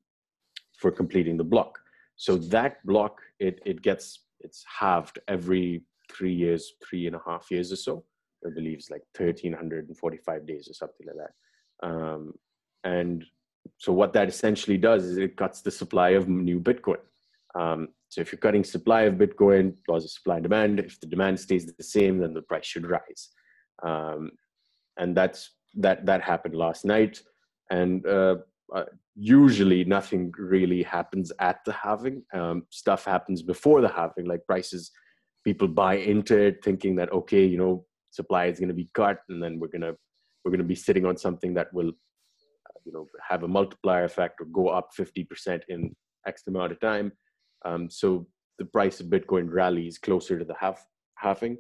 [0.78, 1.78] for completing the block.
[2.16, 7.50] So that block, it, it gets, it's halved every three years, three and a half
[7.50, 8.04] years or so.
[8.46, 11.88] I believe it's like 1,345 days or something like that.
[11.88, 12.34] Um,
[12.84, 13.26] and
[13.78, 17.00] so what that essentially does is it cuts the supply of new Bitcoin.
[17.56, 21.08] Um, so if you're cutting supply of Bitcoin, laws of supply and demand, if the
[21.08, 23.30] demand stays the same, then the price should rise.
[23.84, 24.32] Um,
[24.98, 27.22] and that's that that happened last night.
[27.70, 28.38] And uh,
[28.74, 28.86] uh,
[29.16, 32.24] usually nothing really happens at the halving.
[32.34, 34.92] Um, stuff happens before the halving, like prices.
[35.44, 39.20] People buy into it, thinking that okay, you know, supply is going to be cut,
[39.30, 39.94] and then we're gonna
[40.44, 41.92] we're gonna be sitting on something that will,
[42.84, 45.96] you know, have a multiplier effect or go up 50% in
[46.28, 47.12] X amount of time.
[47.64, 48.28] Um, so
[48.60, 50.86] the price of Bitcoin rallies closer to the half
[51.18, 51.58] halving,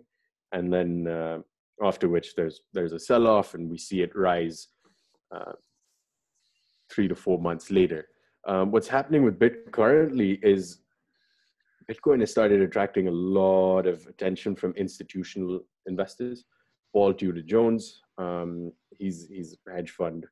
[0.52, 1.40] and then uh,
[1.84, 4.68] after which there's there's a sell off, and we see it rise
[5.34, 5.54] uh,
[6.96, 8.08] three to four months later.
[8.48, 10.80] Um, what's happening with Bitcoin currently is
[11.92, 16.46] Bitcoin has started attracting a lot of attention from institutional investors.
[16.94, 20.26] Paul Tudor Jones, um, he's he's a hedge fund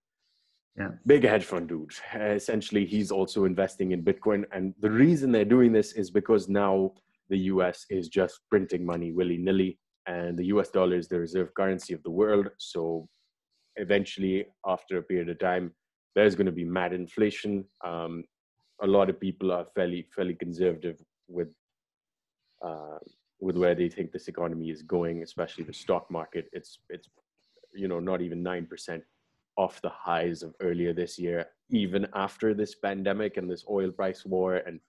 [0.78, 0.90] yeah.
[1.06, 1.94] big hedge fund dude.
[2.16, 4.44] essentially, he's also investing in Bitcoin.
[4.52, 6.94] And the reason they're doing this is because now
[7.30, 11.54] the US is just printing money willy nilly, and the US dollar is the reserve
[11.54, 12.50] currency of the world.
[12.58, 13.08] So
[13.76, 15.74] eventually, after a period of time,
[16.16, 17.66] there's going to be mad inflation.
[17.84, 18.24] Um,
[18.82, 20.98] a lot of people are fairly fairly conservative
[21.28, 21.50] with
[22.66, 23.00] uh,
[23.40, 26.50] with where they think this economy is going, especially the stock market.
[26.54, 27.10] It's it's
[27.74, 29.04] you know not even nine percent
[29.58, 34.26] off the highs of earlier this year, even after this pandemic and this oil price
[34.26, 34.80] war and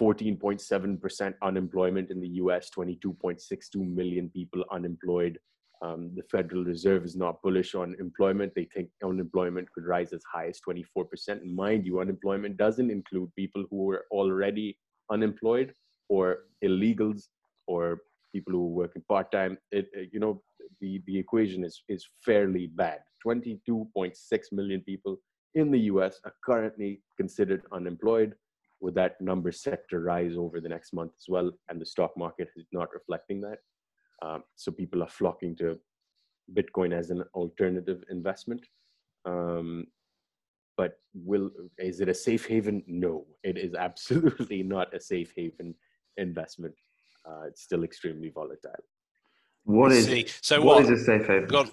[0.00, 5.38] 14.7% unemployment in the US, 22.62 million people unemployed.
[5.82, 8.52] Um, the Federal Reserve is not bullish on employment.
[8.54, 11.28] They think unemployment could rise as high as 24%.
[11.28, 14.78] And mind you, unemployment doesn't include people who are already
[15.10, 15.74] unemployed
[16.08, 17.24] or illegals
[17.66, 18.00] or
[18.32, 19.58] people who are working part time.
[19.72, 20.42] You know,
[20.80, 23.00] the, the equation is, is fairly bad.
[23.26, 24.14] 22.6
[24.52, 25.16] million people
[25.54, 28.34] in the US are currently considered unemployed,
[28.80, 31.50] with that number set to rise over the next month as well.
[31.68, 33.58] And the stock market is not reflecting that.
[34.22, 35.78] Um, so people are flocking to
[36.54, 38.64] Bitcoin as an alternative investment.
[39.24, 39.86] Um,
[40.76, 42.82] but will is it a safe haven?
[42.86, 45.74] No, it is absolutely not a safe haven
[46.16, 46.74] investment.
[47.28, 48.84] Uh, it's still extremely volatile.
[49.64, 50.06] What is
[50.42, 50.60] so?
[50.60, 51.48] what, what is a safe haven?
[51.48, 51.70] Gold.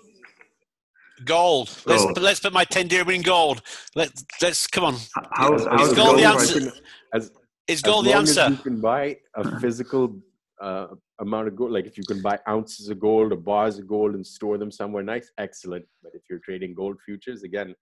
[1.26, 1.78] Gold.
[1.86, 3.62] Let's let's put my ten dirham in gold.
[3.96, 4.96] Let let's come on.
[5.32, 6.72] How, is gold, gold the answer?
[7.14, 7.32] As,
[7.68, 8.48] is gold the answer?
[8.50, 10.18] you can buy a physical
[10.64, 10.88] uh,
[11.20, 14.16] amount of gold, like if you can buy ounces of gold or bars of gold
[14.16, 15.86] and store them somewhere nice, excellent.
[16.02, 17.76] But if you're trading gold futures, again,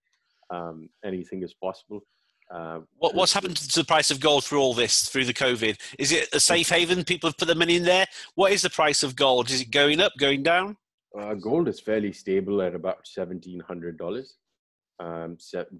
[0.50, 2.00] um, anything is possible.
[2.52, 5.78] Uh, what, what's happened to the price of gold through all this, through the COVID?
[5.98, 7.04] Is it a safe haven?
[7.04, 8.06] People have put their money in there.
[8.34, 9.48] What is the price of gold?
[9.50, 10.76] Is it going up, going down?
[11.18, 14.36] Uh, gold is fairly stable at about seventeen hundred dollars
[14.98, 15.36] um,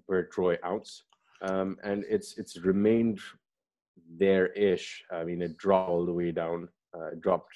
[0.07, 1.03] per troy ounce,
[1.41, 3.19] um, and it's it's remained
[4.19, 5.03] there-ish.
[5.11, 6.69] I mean, it dropped all the way down,
[7.19, 7.53] dropped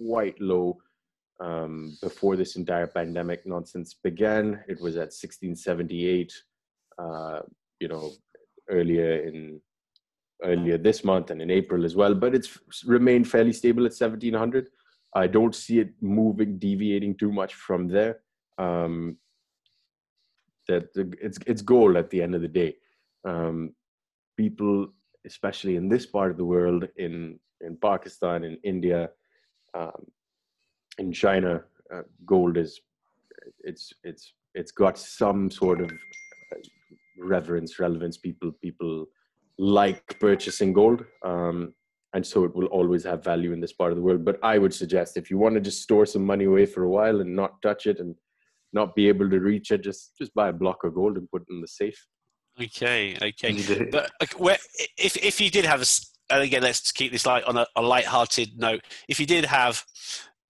[0.00, 0.78] quite low
[1.40, 4.62] um, before this entire pandemic nonsense began.
[4.68, 6.32] It was at sixteen seventy-eight.
[6.98, 7.40] Uh,
[7.80, 8.12] you know,
[8.70, 9.60] earlier in
[10.42, 14.68] earlier this month and in April as well, but it's remained fairly stable at 1700.
[15.14, 18.20] I don't see it moving, deviating too much from there.
[18.58, 19.16] Um,
[20.68, 22.76] that it's it's gold at the end of the day.
[23.24, 23.74] Um,
[24.36, 24.88] people,
[25.26, 29.10] especially in this part of the world, in in Pakistan, in India,
[29.74, 30.06] um,
[30.98, 31.62] in China,
[31.92, 32.80] uh, gold is
[33.60, 35.90] it's it's it's got some sort of
[37.18, 38.16] reverence, relevance.
[38.16, 39.06] People people
[39.58, 41.74] like purchasing gold, um,
[42.14, 44.24] and so it will always have value in this part of the world.
[44.24, 46.90] But I would suggest if you want to just store some money away for a
[46.90, 48.14] while and not touch it and
[48.72, 51.42] not be able to reach it, just just buy a block of gold and put
[51.42, 52.06] it in the safe.
[52.60, 53.88] Okay, okay.
[53.90, 54.58] But where,
[54.96, 55.86] if if you did have a,
[56.30, 58.82] and again, let's keep this light on a, a light-hearted note.
[59.08, 59.84] If you did have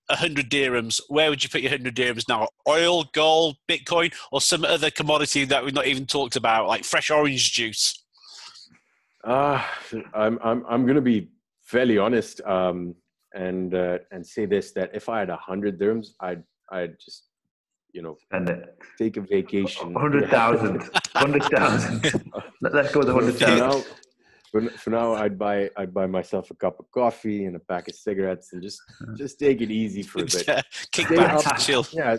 [0.09, 2.48] 100 dirhams, where would you put your 100 dirhams now?
[2.68, 7.11] Oil, gold, Bitcoin, or some other commodity that we've not even talked about, like fresh
[7.11, 8.02] orange juice?
[9.24, 9.62] Uh,
[10.12, 11.30] I'm, I'm, I'm going to be
[11.62, 12.94] fairly honest um,
[13.34, 17.24] and, uh, and say this that if I had 100 dirhams, I'd, I'd just,
[17.95, 18.76] you know, Spend it.
[18.99, 19.95] take a vacation.
[19.95, 20.80] 100,000.
[20.80, 22.32] 100,000.
[22.61, 23.84] Let's go with the 100,000
[24.55, 27.88] for, for now i'd buy i'd buy myself a cup of coffee and a pack
[27.88, 28.80] of cigarettes and just
[29.16, 30.47] just take it easy for a bit
[30.92, 32.16] kick stay back up, chill yeah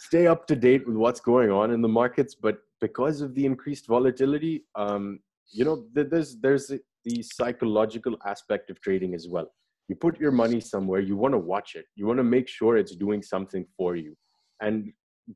[0.00, 3.46] stay up to date with what's going on in the markets but because of the
[3.46, 5.20] increased volatility um
[5.52, 6.72] you know there's there's
[7.04, 9.48] the psychological aspect of trading as well
[9.86, 12.76] you put your money somewhere you want to watch it you want to make sure
[12.76, 14.16] it's doing something for you
[14.60, 14.92] and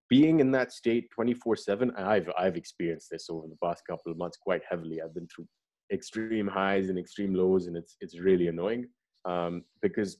[0.08, 4.18] being in that state 24 7 i've i've experienced this over the past couple of
[4.18, 5.46] months quite heavily i've been through
[5.92, 8.86] extreme highs and extreme lows, and it's it's really annoying
[9.24, 10.18] um, because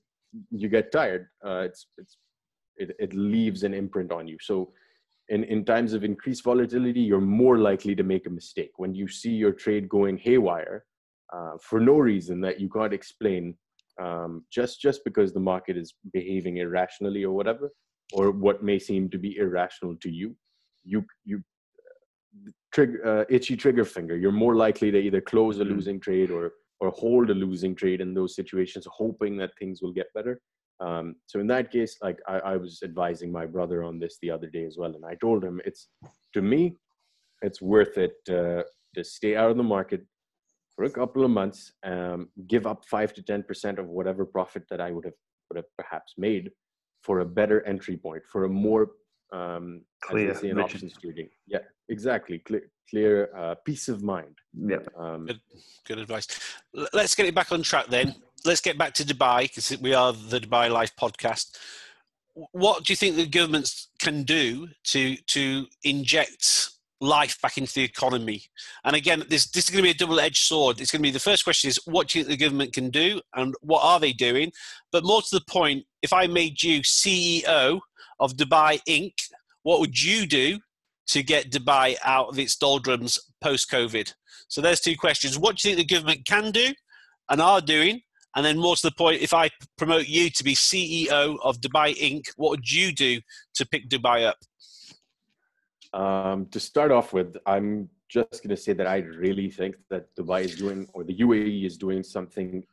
[0.51, 1.27] you get tired.
[1.45, 2.19] Uh, it's it's
[2.77, 4.37] it, it leaves an imprint on you.
[4.41, 4.73] So
[5.29, 8.73] in, in times of increased volatility, you're more likely to make a mistake.
[8.77, 10.85] When you see your trade going haywire
[11.33, 13.57] uh, for no reason that you can't explain,
[14.03, 17.71] um, just just because the market is behaving irrationally or whatever,
[18.13, 20.37] or what may seem to be irrational to you,
[20.85, 21.43] you you
[22.73, 24.17] trigger uh, itchy trigger finger.
[24.17, 25.71] You're more likely to either close a mm.
[25.71, 29.93] losing trade or or hold a losing trade in those situations, hoping that things will
[29.93, 30.41] get better.
[30.81, 34.31] Um, so in that case, like I, I, was advising my brother on this the
[34.33, 35.89] other day as well, and I told him it's
[36.33, 36.77] to me,
[37.43, 38.65] it's worth it uh,
[38.97, 40.05] to stay out of the market
[40.75, 44.65] for a couple of months, um, give up five to ten percent of whatever profit
[44.69, 45.15] that I would have
[45.49, 46.51] would have perhaps made
[47.05, 48.83] for a better entry point, for a more
[49.33, 51.29] um, clear in options trading.
[51.47, 52.37] Yeah, exactly.
[52.47, 54.35] Clear, clear uh, peace of mind.
[54.73, 54.79] Yeah.
[54.97, 55.41] Um, good,
[55.87, 56.27] good advice.
[56.99, 58.09] Let's get it back on track then
[58.45, 61.57] let's get back to Dubai because we are the Dubai Life podcast.
[62.53, 66.71] What do you think the governments can do to to inject
[67.01, 68.43] life back into the economy?
[68.85, 70.81] And again, this this is going to be a double edged sword.
[70.81, 72.91] It's going to be the first question is what do you think the government can
[72.91, 74.53] do, and what are they doing?
[74.93, 77.81] But more to the point, if I made you CEO
[78.21, 79.15] of Dubai Inc.,
[79.63, 80.59] what would you do
[81.09, 84.13] to get Dubai out of its doldrums post COVID?
[84.49, 85.39] So there's two questions.
[85.39, 86.73] What do you think the government can do
[87.31, 88.03] and are doing?
[88.37, 91.97] And then, more to the point, if I promote you to be CEO of Dubai
[91.97, 93.21] Inc., what would you do
[93.55, 94.39] to pick Dubai up?
[95.95, 100.15] Um, to start off with, I'm just going to say that I really think that
[100.17, 102.65] Dubai is doing, or the UAE is doing something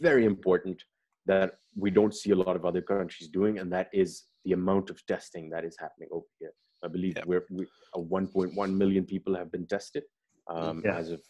[0.00, 0.82] very important
[1.26, 4.90] that we don't see a lot of other countries doing, and that is the amount
[4.90, 6.52] of testing that is happening over here.
[6.84, 7.22] I believe yeah.
[7.26, 7.66] we're we,
[7.96, 10.02] 1.1 million people have been tested
[10.50, 10.96] um, yeah.
[10.96, 11.22] as of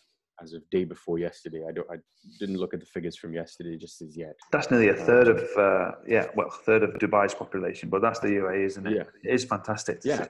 [0.42, 1.62] as of day before yesterday.
[1.68, 1.88] I don't.
[1.90, 1.96] I
[2.40, 4.34] didn't look at the figures from yesterday just as yet.
[4.50, 8.28] That's nearly a third of uh, yeah, well, third of Dubai's population, but that's the
[8.28, 8.96] UAE, isn't it?
[8.96, 9.30] Yeah.
[9.30, 10.00] It is fantastic.
[10.04, 10.26] yeah.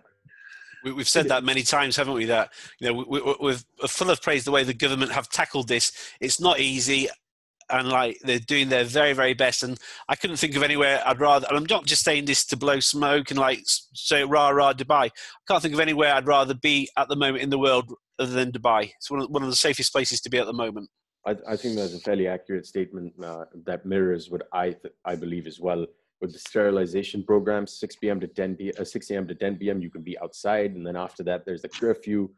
[0.84, 2.26] We, have said that many times, haven't we?
[2.26, 5.68] That you know, we, we, we're full of praise the way the government have tackled
[5.68, 5.92] this.
[6.20, 7.08] It's not easy,
[7.70, 9.78] and like they're doing their very very best and
[10.10, 12.78] i couldn't think of anywhere i'd rather and i'm not just saying this to blow
[12.78, 15.10] smoke and like say rah rah dubai i
[15.48, 18.52] can't think of anywhere i'd rather be at the moment in the world other than
[18.52, 18.92] Dubai.
[18.96, 20.88] It's one of, one of the safest places to be at the moment.
[21.26, 25.16] I, I think that's a fairly accurate statement uh, that mirrors what I th- I
[25.16, 25.86] believe as well.
[26.20, 28.20] With the sterilization program, 6 p.m.
[28.20, 28.72] to 10 p.
[28.72, 29.26] Uh, 6 a.m.
[29.28, 29.82] to 10 p.m.
[29.82, 32.28] You can be outside, and then after that, there's the curfew.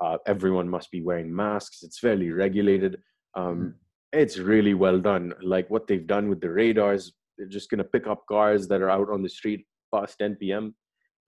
[0.00, 1.82] Uh, everyone must be wearing masks.
[1.82, 3.00] It's fairly regulated.
[3.34, 3.74] Um, mm.
[4.12, 5.32] It's really well done.
[5.42, 8.82] Like what they've done with the radars, they're just going to pick up cars that
[8.82, 10.74] are out on the street past 10 p.m.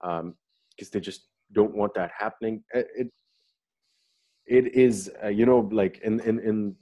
[0.01, 0.35] because um,
[0.91, 2.63] they just don't want that happening.
[2.73, 3.07] It, it,
[4.49, 6.75] it is uh, you know like in in in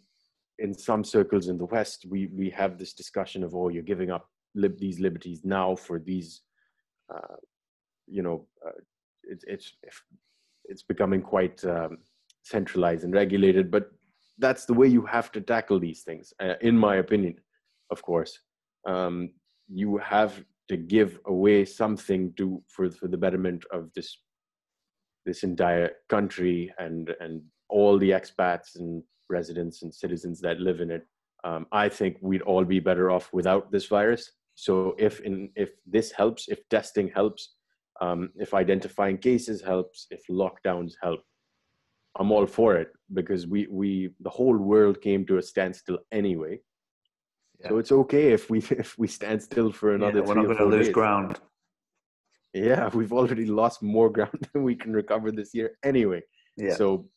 [0.60, 4.10] in some circles in the west we we have this discussion of oh you're giving
[4.10, 6.42] up lib- these liberties now for these
[7.14, 7.38] uh,
[8.08, 8.80] you know uh,
[9.24, 9.74] it, it's
[10.66, 11.98] it's becoming quite um,
[12.44, 13.92] centralized and regulated but
[14.40, 17.36] that's the way you have to tackle these things uh, in my opinion
[17.92, 18.40] of course
[18.88, 19.30] um,
[19.70, 24.18] you have to give away something to for for the betterment of this
[25.26, 30.92] this entire country and and all the expats and residents and citizens that live in
[30.92, 31.06] it.
[31.44, 34.32] Um, I think we'd all be better off without this virus.
[34.60, 37.54] So if in if this helps, if testing helps,
[38.02, 41.20] um, if identifying cases helps, if lockdowns help,
[42.18, 46.60] I'm all for it because we we the whole world came to a standstill anyway.
[47.62, 47.70] Yeah.
[47.70, 50.22] So it's okay if we if we stand still for another.
[50.22, 51.40] Yeah, we're not going to lose ground.
[52.56, 56.24] Yeah, we've already lost more ground than we can recover this year anyway.
[56.58, 56.74] Yeah.
[56.74, 57.08] So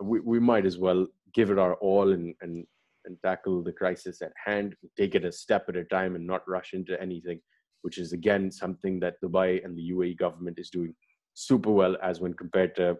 [0.00, 2.64] we, we might as well give it our all and, and,
[3.04, 6.48] and tackle the crisis at hand, take it a step at a time and not
[6.48, 7.40] rush into anything,
[7.82, 10.94] which is again something that Dubai and the UAE government is doing
[11.34, 12.96] super well as when compared to,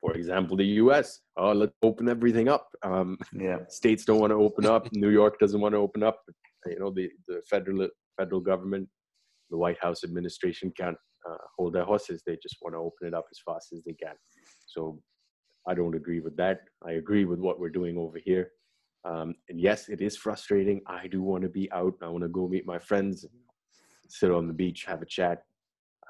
[0.00, 1.20] for example, the US.
[1.36, 2.68] Oh, let's open everything up.
[2.82, 3.58] Um, yeah.
[3.68, 4.88] States don't want to open up.
[4.92, 6.20] New York doesn't want to open up.
[6.66, 8.88] You know, the, the federal federal government,
[9.50, 10.96] the White House administration can't
[11.28, 12.22] uh, hold their horses.
[12.26, 14.14] They just want to open it up as fast as they can.
[14.66, 14.98] So
[15.68, 16.60] I don't agree with that.
[16.86, 18.50] I agree with what we're doing over here.
[19.06, 20.80] Um, and yes, it is frustrating.
[20.86, 21.94] I do want to be out.
[22.02, 23.24] I want to go meet my friends,
[24.08, 25.42] sit on the beach, have a chat.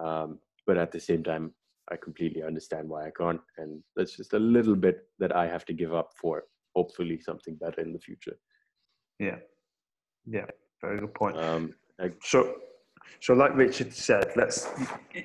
[0.03, 1.53] Um, but at the same time,
[1.93, 3.41] I completely understand why I can't.
[3.59, 6.45] And that's just a little bit that I have to give up for
[6.75, 8.37] hopefully something better in the future.
[9.19, 9.37] Yeah.
[10.27, 10.47] Yeah.
[10.81, 11.39] Very good point.
[11.39, 12.57] Um, I, so,
[13.21, 14.69] so like Richard said, let's,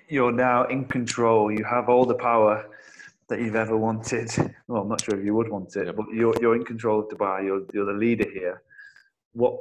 [0.08, 1.52] you're now in control.
[1.52, 2.70] You have all the power
[3.32, 4.30] that you've ever wanted?
[4.68, 7.08] Well, I'm not sure if you would want it, but you're you're in control of
[7.10, 7.44] Dubai.
[7.48, 8.62] You're you're the leader here.
[9.34, 9.56] What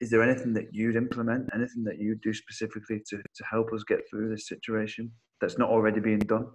[0.00, 1.50] is there anything that you'd implement?
[1.54, 5.68] Anything that you'd do specifically to to help us get through this situation that's not
[5.68, 6.46] already being done?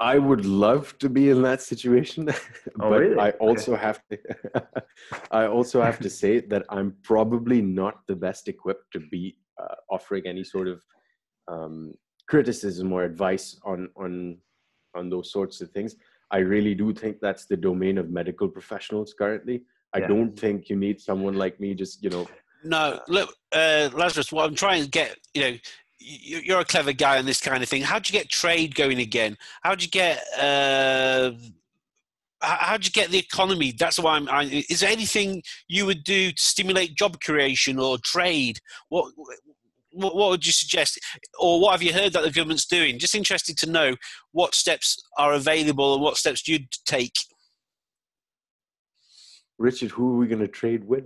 [0.00, 2.28] I would love to be in that situation,
[2.80, 3.18] oh, but really?
[3.18, 4.18] I also have to.
[5.30, 9.76] I also have to say that I'm probably not the best equipped to be uh,
[9.90, 10.82] offering any sort of
[11.48, 11.94] um,
[12.26, 14.38] criticism or advice on on
[14.94, 15.96] on those sorts of things.
[16.30, 19.62] I really do think that's the domain of medical professionals currently.
[19.94, 20.08] I yeah.
[20.08, 21.74] don't think you need someone like me.
[21.74, 22.26] Just you know.
[22.64, 24.32] No, look, uh, Lazarus.
[24.32, 25.56] What I'm trying to get, you know,
[25.98, 27.82] you're a clever guy on this kind of thing.
[27.82, 29.36] How'd you get trade going again?
[29.62, 30.22] How'd you get?
[30.38, 31.32] Uh,
[32.40, 33.72] how'd you get the economy?
[33.78, 34.28] That's why I'm.
[34.28, 38.58] I, is there anything you would do to stimulate job creation or trade?
[38.88, 39.12] What
[39.94, 40.98] what, what would you suggest,
[41.38, 42.98] or what have you heard that the government's doing?
[42.98, 43.96] Just interested to know
[44.32, 47.14] what steps are available and what steps you'd take.
[49.58, 51.04] Richard, who are we going to trade with?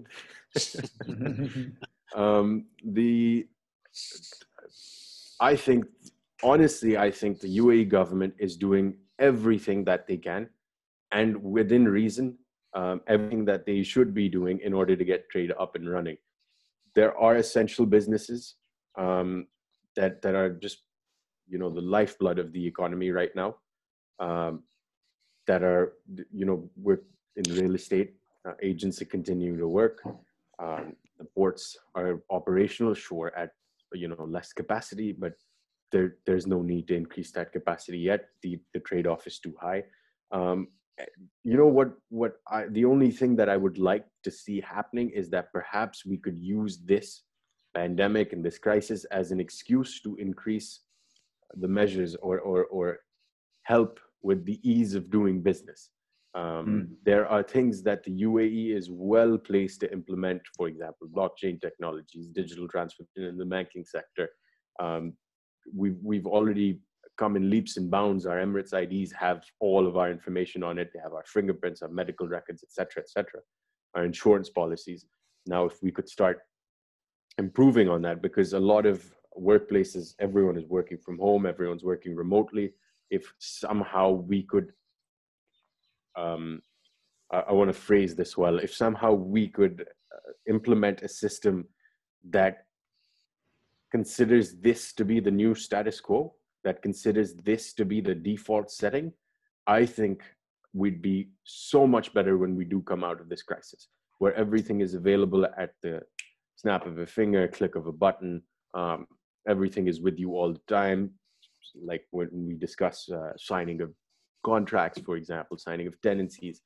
[2.16, 3.47] um, the
[5.41, 5.84] I think,
[6.43, 10.49] honestly, I think the UAE government is doing everything that they can,
[11.12, 12.39] and within reason,
[12.74, 16.16] um, everything that they should be doing in order to get trade up and running.
[16.95, 18.57] There are essential businesses
[18.99, 19.47] um,
[19.97, 20.83] that that are just
[21.49, 23.57] you know the lifeblood of the economy right now
[24.19, 24.63] um,
[25.47, 25.95] that are
[26.31, 27.01] you know we're
[27.37, 28.15] in real estate
[28.47, 30.03] uh, agents are continuing to work.
[30.59, 33.53] Um, the ports are operational sure at
[33.95, 35.35] you know less capacity but
[35.91, 38.29] there there's no need to increase that capacity yet.
[38.43, 39.85] The the trade-off is too high.
[40.33, 40.69] Um,
[41.45, 45.11] you know what what i the only thing that i would like to see happening
[45.11, 47.23] is that perhaps we could use this
[47.79, 50.70] pandemic and this crisis as an excuse to increase
[51.62, 52.99] the measures or, or, or
[53.62, 55.81] help with the ease of doing business.
[56.35, 56.87] Um, mm.
[57.11, 62.26] There are things that the UAE is well placed to implement, for example, blockchain technologies,
[62.41, 64.26] digital transformation in the banking sector.
[64.81, 65.05] Um,
[65.81, 66.81] we've, we've already
[67.16, 68.26] come in leaps and bounds.
[68.26, 70.91] Our Emirates IDs have all of our information on it.
[70.93, 73.41] They have our fingerprints, our medical records, etc., etc.,
[73.95, 75.07] our insurance policies.
[75.47, 76.39] Now, if we could start
[77.39, 79.05] improving on that because a lot of
[79.41, 82.72] workplaces everyone is working from home everyone's working remotely.
[83.11, 84.72] If somehow we could
[86.16, 86.61] um,
[87.32, 91.66] I, I want to phrase this well if somehow we could uh, implement a system
[92.30, 92.64] that
[93.91, 96.34] considers this to be the new status quo
[96.64, 99.12] that considers this to be the default setting
[99.66, 100.22] i think
[100.74, 104.80] we'd be so much better when we do come out of this crisis where everything
[104.80, 106.03] is available at the
[106.59, 108.43] snap of a finger, click of a button.
[108.75, 109.07] Um,
[109.49, 111.13] everything is with you all the time.
[111.81, 113.95] Like when we discuss uh, signing of
[114.45, 116.61] contracts, for example, signing of tenancies,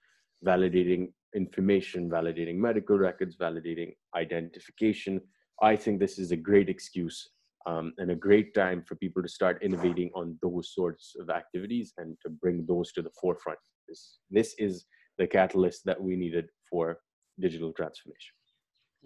[0.45, 5.21] validating information, validating medical records, validating identification.
[5.61, 7.29] I think this is a great excuse
[7.67, 11.93] um, and a great time for people to start innovating on those sorts of activities
[11.99, 13.59] and to bring those to the forefront.
[13.89, 14.87] This, this is
[15.19, 16.99] the catalyst that we needed for
[17.39, 18.35] digital transformation.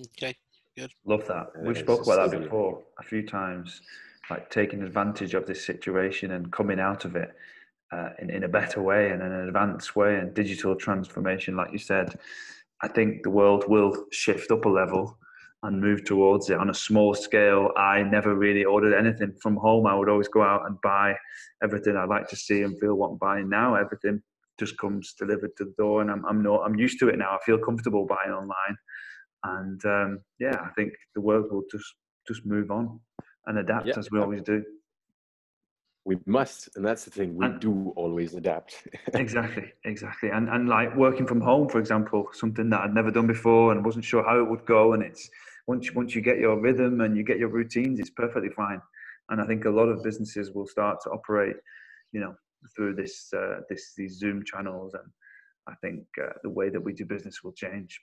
[0.00, 0.36] Okay.
[0.76, 0.92] Good.
[1.06, 1.46] Love that.
[1.62, 3.80] we spoke about that before a few times,
[4.28, 7.30] like taking advantage of this situation and coming out of it
[7.92, 11.72] uh, in, in a better way and in an advanced way and digital transformation, like
[11.72, 12.18] you said.
[12.82, 15.16] I think the world will shift up a level
[15.62, 17.72] and move towards it on a small scale.
[17.78, 19.86] I never really ordered anything from home.
[19.86, 21.16] I would always go out and buy
[21.62, 23.76] everything I like to see and feel what I'm buying now.
[23.76, 24.22] Everything
[24.58, 27.34] just comes delivered to the door, and I'm I'm not I'm used to it now.
[27.34, 28.76] I feel comfortable buying online
[29.58, 31.94] and um, yeah, I think the world will just
[32.26, 33.00] just move on
[33.46, 33.94] and adapt yeah.
[33.96, 34.64] as we always do.
[36.04, 37.36] We must, and that's the thing.
[37.36, 38.86] We and, do always adapt.
[39.14, 43.26] exactly, exactly, and and like working from home, for example, something that I'd never done
[43.26, 44.92] before and wasn't sure how it would go.
[44.92, 45.28] And it's
[45.66, 48.80] once once you get your rhythm and you get your routines, it's perfectly fine.
[49.30, 51.56] And I think a lot of businesses will start to operate,
[52.12, 52.36] you know,
[52.74, 55.10] through this uh, this these Zoom channels, and
[55.66, 58.00] I think uh, the way that we do business will change.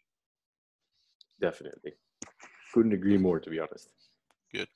[1.42, 1.94] Definitely.
[2.74, 3.90] Couldn't agree more, to be honest.
[4.52, 4.68] Good.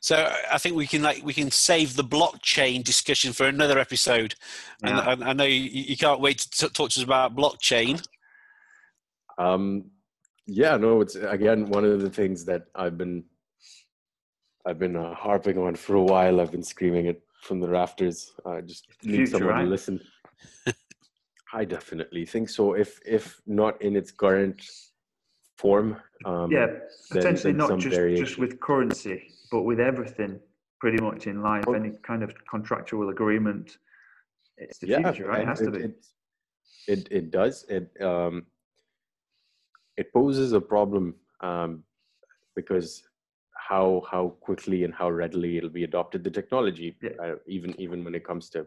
[0.00, 4.34] So I think we can like we can save the blockchain discussion for another episode.
[4.82, 5.10] Yeah.
[5.10, 8.04] And I, I know you, you, can't wait to talk to us about blockchain.
[9.38, 9.90] Um,
[10.46, 13.24] yeah, no, it's again one of the things that I've been
[14.66, 16.40] I've been uh, harping on for a while.
[16.40, 18.32] I've been screaming it from the rafters.
[18.46, 19.64] I just need Future, someone right?
[19.64, 20.00] to listen.
[21.52, 22.74] I definitely think so.
[22.74, 24.62] If if not in its current
[25.58, 25.96] form.
[26.24, 26.66] Um, yeah,
[27.10, 30.38] potentially not just, just with currency, but with everything
[30.80, 31.64] pretty much in life.
[31.68, 33.78] Any kind of contractual agreement,
[34.56, 35.42] it's the yeah, future, right?
[35.42, 35.78] It has it, to be.
[35.84, 36.06] It,
[36.88, 37.64] it, it does.
[37.68, 38.46] It um,
[39.96, 41.84] it poses a problem um,
[42.56, 43.02] because
[43.68, 47.10] how how quickly and how readily it'll be adopted the technology, yeah.
[47.22, 48.66] uh, even even when it comes to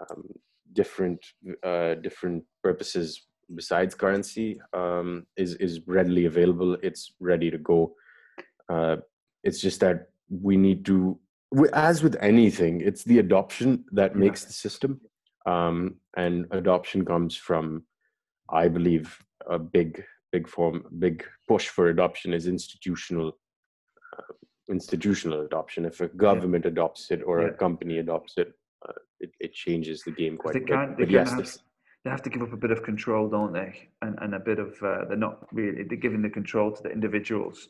[0.00, 0.24] um,
[0.72, 1.24] different
[1.64, 6.76] uh, different purposes besides currency um, is is readily available.
[6.82, 7.94] It's ready to go.
[8.68, 8.96] Uh,
[9.42, 11.18] it's just that we need to,
[11.72, 15.00] as with anything, it's the adoption that makes the system.
[15.46, 17.84] Um, and adoption comes from,
[18.50, 23.32] I believe, a big big form, big push for adoption is institutional.
[24.16, 24.32] Uh,
[24.68, 25.84] institutional adoption.
[25.84, 26.70] If a government yeah.
[26.70, 27.48] adopts it or yeah.
[27.48, 28.52] a company adopts it,
[28.88, 30.98] uh, it, it, changes the game quite a bit.
[30.98, 31.58] But yes, have, this,
[32.04, 33.88] they have to give up a bit of control, don't they?
[34.02, 36.90] And and a bit of uh, they're not really they're giving the control to the
[36.90, 37.68] individuals.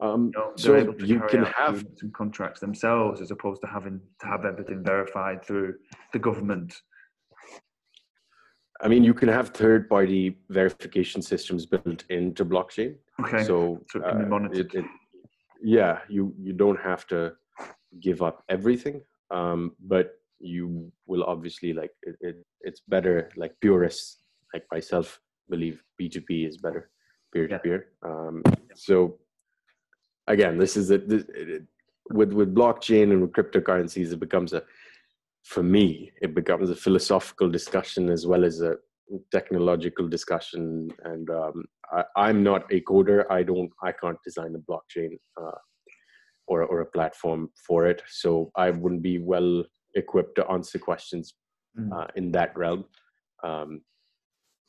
[0.00, 4.26] Um, you know, so you can have some contracts themselves as opposed to having to
[4.26, 5.74] have everything verified through
[6.12, 6.74] the government.
[8.82, 12.94] I mean, you can have third-party verification systems built into blockchain.
[13.20, 13.44] Okay.
[13.44, 14.48] So, so it can be uh.
[14.54, 14.84] It, it,
[15.62, 17.34] yeah, you you don't have to
[18.00, 24.18] give up everything, um, but you will obviously like it, it, it's better like purists
[24.54, 26.90] like myself believe p2p is better
[27.32, 28.42] peer to peer um
[28.74, 29.18] so
[30.26, 31.62] again this is a this, it,
[32.10, 34.62] with with blockchain and with cryptocurrencies it becomes a
[35.44, 38.76] for me it becomes a philosophical discussion as well as a
[39.32, 40.90] technological discussion.
[41.04, 41.64] And um,
[42.16, 43.24] I, am not a coder.
[43.30, 45.58] I don't i can't design a blockchain uh,
[46.46, 48.02] or, or a platform for it.
[48.08, 49.64] So i wouldn't be well
[49.94, 51.34] equipped to answer questions
[51.78, 51.92] mm.
[51.92, 52.84] uh, in that realm.
[53.42, 53.82] Um,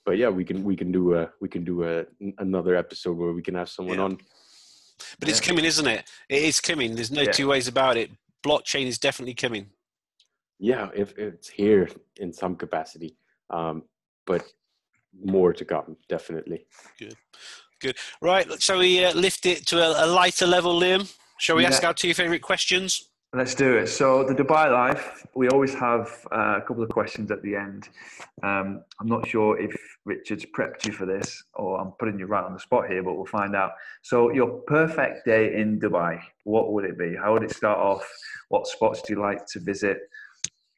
[0.06, 2.06] but yeah, we can we can do a we can do a
[2.40, 4.04] another episode where we can have someone yeah.
[4.04, 4.18] on.
[5.20, 5.32] But yeah.
[5.32, 6.10] it's coming, isn't it?
[6.30, 6.96] It is coming.
[6.96, 7.32] There's no yeah.
[7.32, 8.12] two ways about it.
[8.46, 9.68] Blockchain is definitely coming.
[10.60, 13.18] Yeah, if it's here in some capacity,
[13.50, 13.84] um,
[14.28, 14.44] but
[15.24, 16.68] more to come, definitely.
[17.00, 17.16] Good,
[17.80, 17.98] good.
[18.22, 21.12] Right, shall we uh, lift it to a, a, lighter level, Liam?
[21.40, 23.11] Shall we ask our two favorite questions?
[23.34, 23.88] Let's do it.
[23.88, 27.88] So the Dubai life, we always have uh, a couple of questions at the end.
[28.44, 29.74] Um, I'm not sure if
[30.04, 33.16] Richard's prepped you for this or I'm putting you right on the spot here, but
[33.16, 33.72] we'll find out.
[34.02, 37.16] So your perfect day in Dubai, what would it be?
[37.16, 38.06] How would it start off?
[38.50, 40.00] What spots do you like to visit?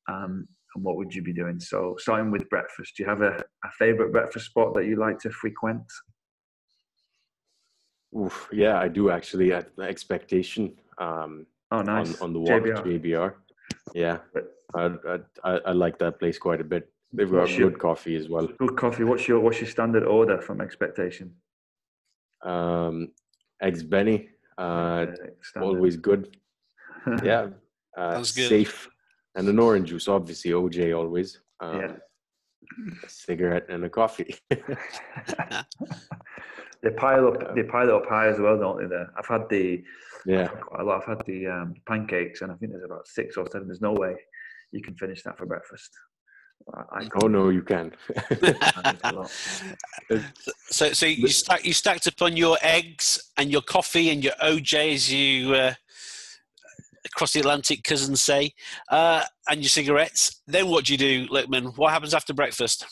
[0.08, 1.60] Um, and what would you be doing?
[1.60, 5.18] So starting with breakfast, do you have a, a favorite breakfast spot that you like
[5.22, 5.91] to frequent?
[8.16, 9.54] Oof, yeah, I do actually.
[9.54, 10.74] Expectation.
[10.99, 12.21] Um, Oh, nice.
[12.21, 12.84] On, on the walk JBR.
[12.84, 13.34] to JBR.
[13.95, 14.19] Yeah,
[14.76, 16.88] I, I, I like that place quite a bit.
[17.11, 18.47] They've got what's good your, coffee as well.
[18.47, 19.03] Good coffee.
[19.03, 21.34] What's your what's your standard order from Expectation?
[22.43, 23.09] Um,
[23.59, 24.30] eggs Benny.
[24.57, 25.07] Uh,
[25.59, 26.38] always good.
[27.24, 27.47] yeah,
[27.97, 28.26] uh, good.
[28.26, 28.88] safe,
[29.36, 30.07] and an orange juice.
[30.07, 31.39] Obviously, OJ always.
[31.59, 31.91] Um, yeah.
[33.03, 34.36] A cigarette and a coffee.
[36.84, 37.55] they pile up.
[37.55, 38.88] They pile up high as well, don't they?
[38.88, 39.09] There.
[39.17, 39.84] I've had the
[40.25, 40.47] yeah.
[40.47, 41.01] quite a lot.
[41.01, 43.67] I've had the um, pancakes, and I think there's about six or seven.
[43.67, 44.15] There's no way
[44.71, 45.89] you can finish that for breakfast.
[46.91, 47.93] I, oh no, you can.
[50.69, 54.93] so, so you stack you stacked upon your eggs and your coffee and your OJ
[54.93, 55.73] as you uh,
[57.05, 58.53] across the Atlantic, cousins say,
[58.89, 60.41] uh, and your cigarettes.
[60.47, 61.77] Then what do you do, Lichtman?
[61.77, 62.86] What happens after breakfast?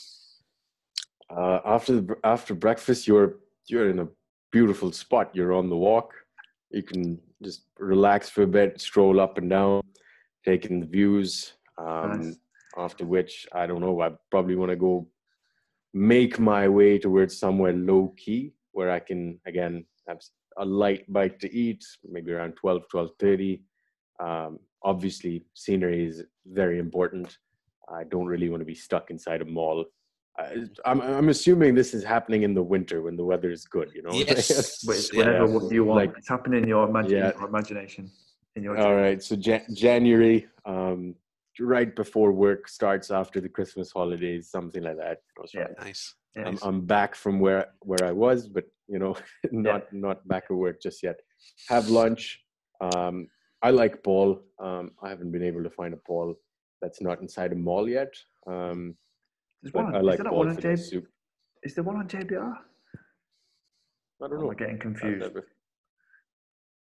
[1.34, 3.36] Uh, after after breakfast, you're
[3.68, 4.08] you're in a
[4.50, 5.30] beautiful spot.
[5.34, 6.14] You're on the walk
[6.72, 9.82] you can just relax for a bit, stroll up and down,
[10.44, 11.52] taking the views.
[11.78, 12.36] Um, nice.
[12.76, 15.06] After which, I don't know, I probably want to go
[15.92, 20.20] make my way towards somewhere low key where I can again have
[20.56, 23.60] a light bite to eat, maybe around 12, 12:30.
[24.20, 27.36] Um, obviously, scenery is very important.
[27.92, 29.84] I don't really want to be stuck inside a mall
[30.84, 33.90] I'm I'm assuming this is happening in the winter when the weather is good.
[33.94, 35.70] You know, yes, but it's whenever yeah.
[35.70, 36.06] you want.
[36.06, 37.32] Like, it's happening in your, imagine, yeah.
[37.38, 38.10] your imagination.
[38.56, 41.14] In your all right, so Jan- January, um,
[41.60, 45.18] right before work starts after the Christmas holidays, something like that.
[45.52, 46.14] Yeah, nice.
[46.36, 49.16] I'm, I'm back from where where I was, but you know,
[49.52, 50.00] not yeah.
[50.00, 51.20] not back at work just yet.
[51.68, 52.40] Have lunch.
[52.80, 53.28] Um,
[53.62, 54.40] I like Paul.
[54.58, 56.34] Um, I haven't been able to find a Paul
[56.80, 58.12] that's not inside a mall yet.
[58.46, 58.96] Um,
[59.62, 59.94] there's one.
[59.94, 61.06] I like is there one on J- soup.
[61.62, 62.54] Is there one on JBR?
[64.22, 64.50] I don't know.
[64.50, 65.32] I'm getting confused.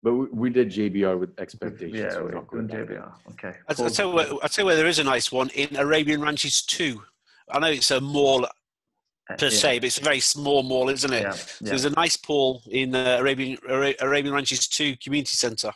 [0.03, 1.99] But we, we, did JBR with expectations.
[1.99, 3.13] Yeah, so we're not going JBR.
[3.33, 3.53] Okay.
[3.69, 3.87] I, cool.
[3.87, 6.21] I tell you where, I tell you where there is a nice one in Arabian
[6.21, 7.03] Ranches Two.
[7.51, 9.51] I know it's a mall uh, per yeah.
[9.51, 11.23] se, but it's a very small mall, isn't it?
[11.23, 11.33] Yeah.
[11.33, 11.69] So yeah.
[11.71, 13.59] There's a nice Paul in uh, Arabian
[14.01, 15.73] Arabian Ranches two community centre.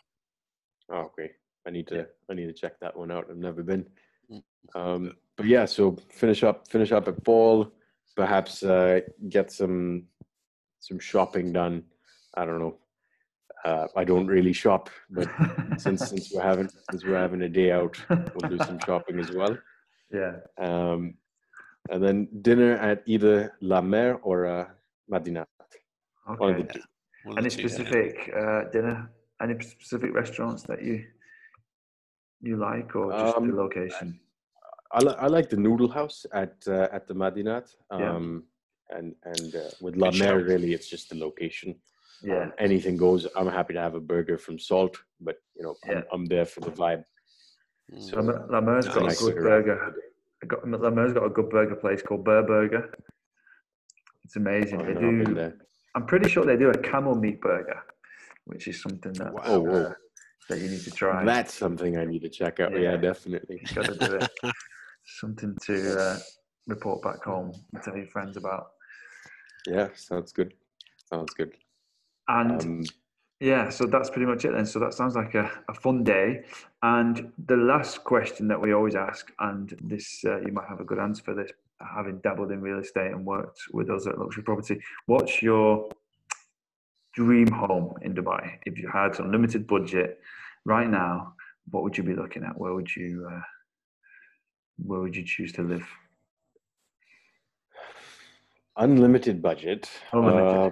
[0.89, 1.33] Oh, okay.
[1.67, 3.27] I need to I need to check that one out.
[3.29, 3.87] I've never been.
[4.31, 4.43] Mm.
[4.75, 7.73] Um, but yeah, so finish up finish up at Paul.
[8.17, 10.05] Perhaps uh, get some
[10.81, 11.85] some shopping done.
[12.35, 12.77] I don't know.
[13.65, 15.29] Uh, I don't really shop, but
[15.79, 19.31] since since we're having since we're having a day out, we'll do some shopping as
[19.31, 19.57] well.
[20.13, 20.41] Yeah.
[20.59, 21.15] Um,
[21.89, 24.67] and then dinner at either La Mer or uh,
[25.11, 25.47] Madinat.
[26.29, 26.37] Okay.
[26.37, 26.83] One of the two.
[27.39, 29.11] Any specific uh, dinner?
[29.43, 31.05] Any specific restaurants that you
[32.43, 34.21] you like, or just um, the location?
[34.93, 37.75] I, li- I like the Noodle House at uh, at the Madinat.
[37.91, 38.45] Um,
[38.91, 38.99] yeah.
[38.99, 41.75] And and uh, with La Mer, really, it's just the location.
[42.23, 42.43] Yeah.
[42.43, 43.27] Um, anything goes.
[43.35, 45.75] I'm happy to have a burger from Salt, but you know.
[45.89, 47.05] I'm, I'm there for the vibe.
[47.99, 49.95] So La Mer's got a good burger.
[50.47, 52.93] Got, La Mer's got a good burger place called Burr Burger.
[54.25, 54.81] It's amazing.
[54.83, 55.53] Oh, they do.
[55.95, 57.83] I'm pretty sure they do a camel meat burger,
[58.45, 59.67] which is something that wow.
[59.67, 59.93] uh,
[60.49, 61.25] that you need to try.
[61.25, 62.73] That's something I need to check out.
[62.73, 63.63] Yeah, yeah definitely.
[63.75, 64.31] Got to do it.
[65.05, 66.19] something to uh,
[66.67, 68.73] report back home and tell your friends about.
[69.67, 70.55] Yeah, sounds good.
[71.11, 71.53] Sounds good.
[72.29, 72.85] And um,
[73.41, 74.67] yeah, so that's pretty much it then.
[74.67, 76.45] So that sounds like a, a fun day.
[76.83, 80.85] And the last question that we always ask, and this uh, you might have a
[80.85, 81.51] good answer for this,
[81.81, 84.81] having dabbled in real estate and worked with us at luxury property.
[85.07, 85.91] What's your
[87.15, 88.59] dream home in Dubai?
[88.65, 90.21] If you had unlimited budget
[90.65, 91.35] right now,
[91.71, 92.57] what would you be looking at?
[92.57, 93.41] Where would you uh,
[94.85, 95.87] where would you choose to live?
[98.77, 99.91] Unlimited budget.
[100.13, 100.47] Unlimited.
[100.47, 100.71] Uh,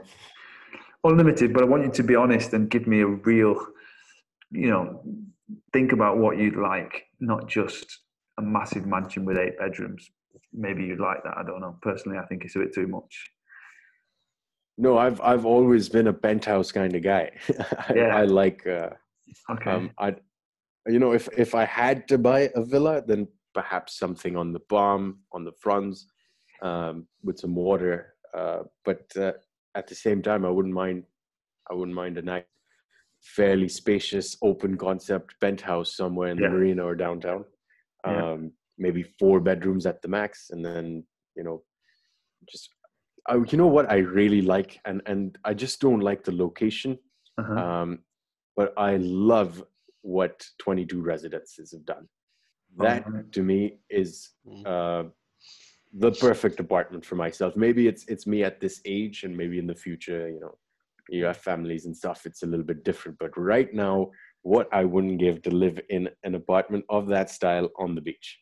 [1.02, 3.56] Unlimited, but I want you to be honest and give me a real,
[4.50, 5.02] you know,
[5.72, 8.00] think about what you'd like, not just
[8.38, 10.10] a massive mansion with eight bedrooms.
[10.52, 11.38] Maybe you'd like that.
[11.38, 11.76] I don't know.
[11.80, 13.30] Personally, I think it's a bit too much.
[14.76, 17.30] No, I've I've always been a penthouse kind of guy.
[17.94, 18.16] Yeah.
[18.16, 18.66] I, I like.
[18.66, 18.90] Uh,
[19.50, 19.70] okay.
[19.70, 20.16] Um, I,
[20.86, 24.60] you know, if if I had to buy a villa, then perhaps something on the
[24.68, 26.06] bottom, on the fronts,
[26.62, 28.14] um, with some water.
[28.36, 29.32] Uh, but uh,
[29.74, 31.04] at the same time, I wouldn't mind.
[31.70, 32.44] I wouldn't mind a nice,
[33.22, 37.44] fairly spacious, open concept penthouse somewhere in the marina or downtown.
[38.06, 38.32] Yeah.
[38.32, 41.04] Um, maybe four bedrooms at the max, and then
[41.36, 41.62] you know,
[42.50, 42.70] just
[43.28, 46.98] I, you know what I really like, and and I just don't like the location.
[47.38, 47.54] Uh-huh.
[47.54, 47.98] Um,
[48.56, 49.62] but I love
[50.02, 52.08] what 22 residences have done.
[52.78, 54.66] That to me is mm.
[54.66, 55.08] uh,
[55.92, 57.56] the perfect apartment for myself.
[57.56, 60.56] Maybe it's it's me at this age, and maybe in the future, you know,
[61.08, 62.26] you have families and stuff.
[62.26, 63.18] It's a little bit different.
[63.18, 64.10] But right now,
[64.42, 68.38] what I wouldn't give to live in an apartment of that style on the beach.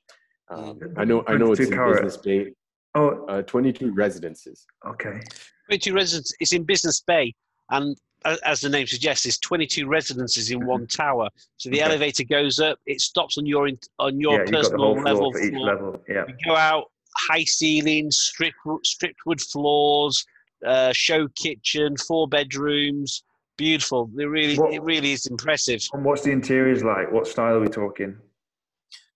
[0.51, 2.53] Um, I know, I know, it's in Business Bay.
[2.95, 4.65] Oh, uh, 22 residences.
[4.87, 5.21] Okay.
[5.67, 6.33] 22 residents.
[6.41, 7.35] It's in Business Bay,
[7.71, 11.29] and as the name suggests, it's 22 residences in one tower.
[11.57, 11.91] So the okay.
[11.91, 15.33] elevator goes up, it stops on your on your yeah, personal level.
[15.33, 16.03] For each level.
[16.09, 16.25] Yeah.
[16.27, 20.25] You go out, high ceilings, stripped stripped wood floors,
[20.67, 23.23] uh, show kitchen, four bedrooms.
[23.57, 24.11] Beautiful.
[24.17, 25.83] It really, what, it really is impressive.
[25.93, 27.11] And what's the interiors like?
[27.11, 28.17] What style are we talking?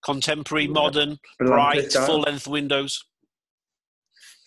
[0.05, 3.05] Contemporary, modern, bright, full length windows.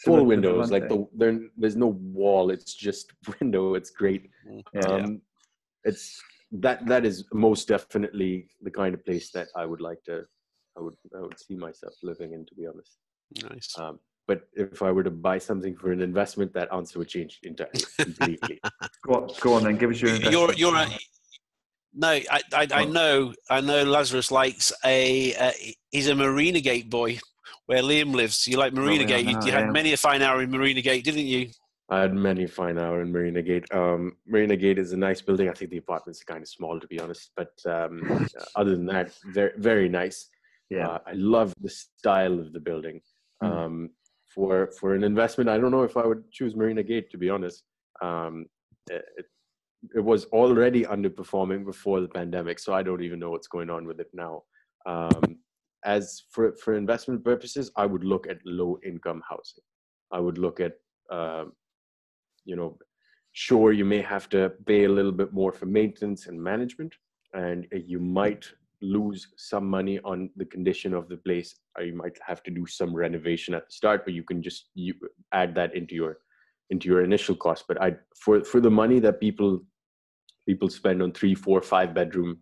[0.06, 2.52] Full windows, like the there, there's no wall.
[2.52, 3.74] It's just window.
[3.74, 4.30] It's great.
[4.74, 5.18] Yeah, um, yeah.
[5.86, 10.24] It's that that is most definitely the kind of place that I would like to.
[10.78, 12.46] I would I would see myself living in.
[12.46, 12.98] To be honest.
[13.50, 13.74] Nice.
[13.78, 17.40] Um, but if I were to buy something for an investment, that answer would change
[17.44, 18.60] entirely completely.
[19.06, 20.16] go on, go on, then give us your.
[20.16, 20.34] Investment.
[20.34, 20.88] You're you're a,
[21.94, 25.52] no, I, I, I know I know Lazarus likes a uh,
[25.92, 27.20] he's a Marina Gate boy,
[27.68, 28.48] where Liam lives.
[28.48, 29.26] You like Marina oh, Gate?
[29.26, 31.50] you, you had many a fine hour in Marina Gate, didn't you?
[31.90, 33.66] I had many fine hour in Marina Gate.
[33.72, 35.50] Um, Marina Gate is a nice building.
[35.50, 37.32] I think the apartments are kind of small, to be honest.
[37.36, 40.28] But um, other than that, very very nice.
[40.70, 43.02] Yeah, uh, I love the style of the building.
[43.42, 43.52] Hmm.
[43.52, 43.90] Um,
[44.34, 47.30] for for an investment, I don't know if I would choose Marina Gate to be
[47.30, 47.64] honest.
[48.02, 48.48] Um,
[48.90, 49.06] it,
[49.96, 53.86] it was already underperforming before the pandemic, so I don't even know what's going on
[53.86, 54.44] with it now.
[54.88, 55.38] Um,
[55.86, 59.64] as for for investment purposes, I would look at low income housing.
[60.12, 60.74] I would look at
[61.12, 61.46] uh,
[62.46, 62.78] you know,
[63.34, 66.94] sure you may have to pay a little bit more for maintenance and management,
[67.34, 68.46] and you might
[68.82, 72.66] lose some money on the condition of the place or you might have to do
[72.66, 74.94] some renovation at the start but you can just you
[75.32, 76.18] add that into your
[76.70, 79.62] into your initial cost but i for for the money that people
[80.46, 82.38] people spend on three four five bedroom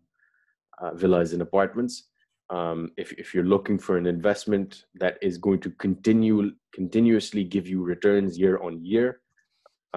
[0.81, 2.09] uh, villas and apartments
[2.55, 4.69] um, if, if you're looking for an investment
[5.01, 6.37] that is going to continue
[6.79, 9.07] continuously give you returns year on year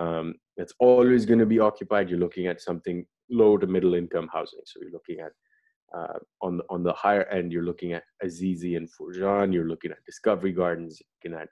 [0.02, 0.26] um,
[0.62, 2.98] it's always going to be occupied you're looking at something
[3.40, 5.32] low to middle income housing so you're looking at
[5.94, 9.52] Uh, on on the higher end, you're looking at Azizi and Furjan.
[9.54, 10.98] You're looking at Discovery Gardens.
[10.98, 11.48] You're looking at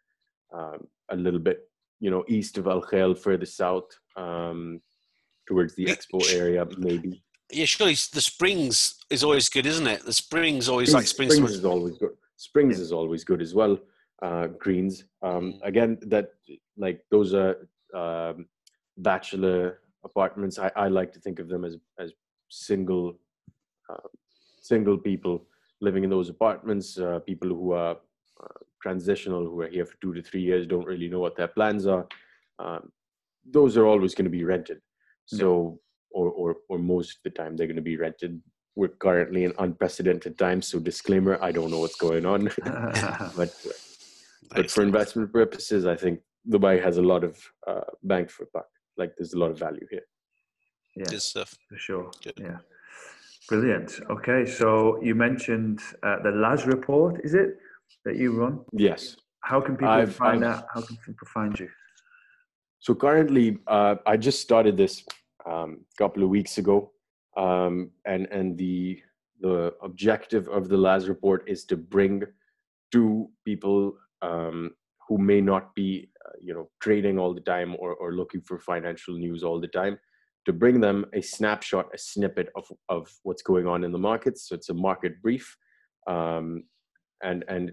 [0.59, 1.59] um, a little bit,
[2.05, 4.83] you know, east of Al Khail, further south, um,
[5.49, 7.24] towards the expo area, maybe.
[7.51, 10.05] Yeah, surely the Springs is always good, isn't it?
[10.05, 11.35] The Springs always Springs, like Springs.
[11.35, 12.11] Springs is always good.
[12.37, 13.79] Springs is always good as well.
[14.23, 16.31] Uh, greens, um, again, that
[16.77, 18.47] like those are um,
[18.99, 20.59] bachelor apartments.
[20.59, 22.13] I, I like to think of them as as
[22.49, 23.19] single
[23.91, 24.09] uh,
[24.61, 25.47] single people
[25.81, 26.99] living in those apartments.
[26.99, 27.97] Uh, people who are
[28.43, 31.49] uh, transitional, who are here for two to three years, don't really know what their
[31.49, 32.07] plans are.
[32.59, 32.91] Um,
[33.45, 34.81] those are always going to be rented.
[35.27, 35.79] So,
[36.15, 38.41] or, or or most of the time, they're going to be rented.
[38.77, 42.51] We're currently in unprecedented times, so disclaimer: I don't know what's going on,
[43.37, 43.51] but
[44.55, 47.37] but for investment purposes, I think Dubai has a lot of
[47.67, 48.67] uh, bang for buck.
[48.97, 50.07] Like there's a lot of value here.
[50.97, 51.57] Yeah, Good stuff.
[51.69, 52.11] for sure.
[52.23, 52.39] Good.
[52.41, 52.59] Yeah,
[53.49, 54.01] brilliant.
[54.11, 57.59] Okay, so you mentioned uh, the Laz report, is it
[58.05, 58.61] that you run?
[58.73, 59.17] Yes.
[59.41, 60.67] How can people I've, find I've, out?
[60.73, 61.69] How can people find you?
[62.79, 65.05] So currently, uh, I just started this
[65.51, 66.91] um, a couple of weeks ago,
[67.37, 69.01] um, and and the
[69.41, 72.23] the objective of the Laz report is to bring
[72.93, 74.71] to people um,
[75.09, 78.59] who may not be uh, you know trading all the time or, or looking for
[78.59, 79.99] financial news all the time
[80.45, 84.49] to bring them a snapshot a snippet of, of what's going on in the markets.
[84.49, 85.57] So it's a market brief
[86.07, 86.65] um,
[87.23, 87.73] and and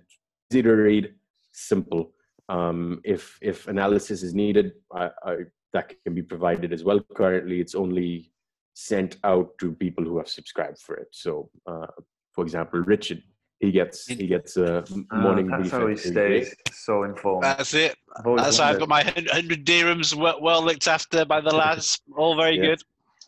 [0.52, 1.14] easy to read
[1.52, 2.14] simple.
[2.50, 5.36] Um, if if analysis is needed I, I,
[5.74, 8.32] that can be provided as well currently it's only
[8.74, 11.88] sent out to people who have subscribed for it so uh,
[12.34, 13.22] for example richard
[13.62, 17.44] he gets he gets a morning uh, that's how he stays so informed.
[17.44, 17.96] That's it.
[18.26, 22.02] That's how I've got my hundred dirhams well, well, looked after by the lads.
[22.18, 22.66] All very yeah.
[22.66, 22.82] good.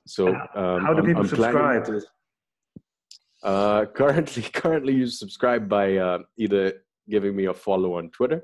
[0.08, 1.86] So um, how do people I'm, I'm subscribe?
[1.86, 2.02] To,
[3.44, 8.44] uh, currently, currently you subscribe by uh, either giving me a follow on Twitter,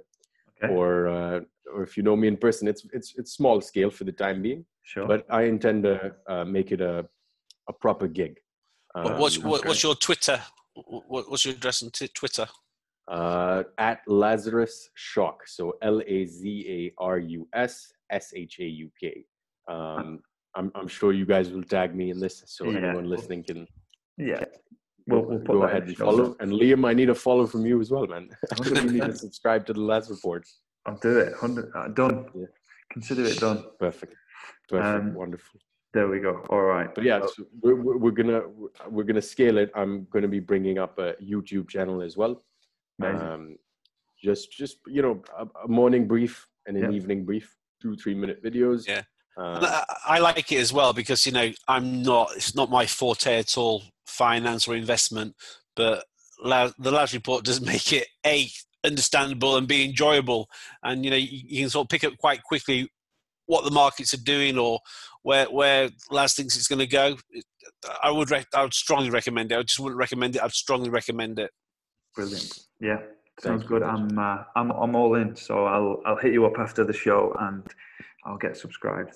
[0.64, 0.72] okay.
[0.72, 1.40] or uh,
[1.74, 4.42] or if you know me in person, it's it's it's small scale for the time
[4.42, 4.66] being.
[4.84, 5.08] Sure.
[5.08, 7.08] But I intend to uh, make it a
[7.68, 8.38] a proper gig.
[8.96, 10.42] Um, what's what, what's your Twitter
[10.86, 12.48] what's your address on t- Twitter?
[13.08, 15.38] Uh, at Lazarus Shauk.
[15.46, 19.26] So L A Z A R U S S H A U K.
[19.68, 20.20] Um,
[20.56, 22.78] I'm, I'm sure you guys will tag me in this, so yeah.
[22.78, 23.68] anyone listening can.
[24.18, 24.44] Yeah.
[25.08, 26.36] We'll, we'll go ahead and follow.
[26.40, 28.30] And Liam, I need a follow from you as well, man.
[28.66, 30.48] you need to subscribe to the Laz report.
[30.90, 31.34] I'll do it.
[31.42, 32.26] Uh, done.
[32.34, 32.46] Yeah.
[32.92, 33.64] Consider it done.
[33.80, 34.16] Perfect.
[34.68, 35.06] Perfect.
[35.06, 35.60] Um, Wonderful.
[35.94, 36.44] There we go.
[36.50, 36.94] All right.
[36.94, 38.42] But yeah, so we're, we're gonna
[38.88, 39.72] we're gonna scale it.
[39.76, 42.44] I'm gonna be bringing up a YouTube channel as well.
[43.02, 43.58] Um,
[44.22, 48.44] just just you know a, a morning brief and an evening brief, two three minute
[48.44, 48.88] videos.
[48.88, 49.02] Yeah.
[49.38, 49.66] Um,
[50.06, 52.32] I like it as well because you know I'm not.
[52.36, 55.36] It's not my forte at all, finance or investment.
[55.76, 56.06] But
[56.44, 58.48] the Laz report does make it a
[58.84, 60.50] understandable and be enjoyable,
[60.84, 62.90] and you know you, you can sort of pick up quite quickly
[63.46, 64.80] what the markets are doing or
[65.24, 67.18] where where Laz thinks it's going to go.
[68.04, 69.58] I would rec- I would strongly recommend it.
[69.58, 70.44] I just wouldn't recommend it.
[70.44, 71.52] I'd strongly recommend it.
[72.16, 72.60] Brilliant.
[72.80, 73.00] Yeah,
[73.40, 73.84] sounds good.
[73.84, 75.36] I'm uh, I'm I'm all in.
[75.36, 77.64] So I'll I'll hit you up after the show and
[78.26, 79.16] I'll get subscribed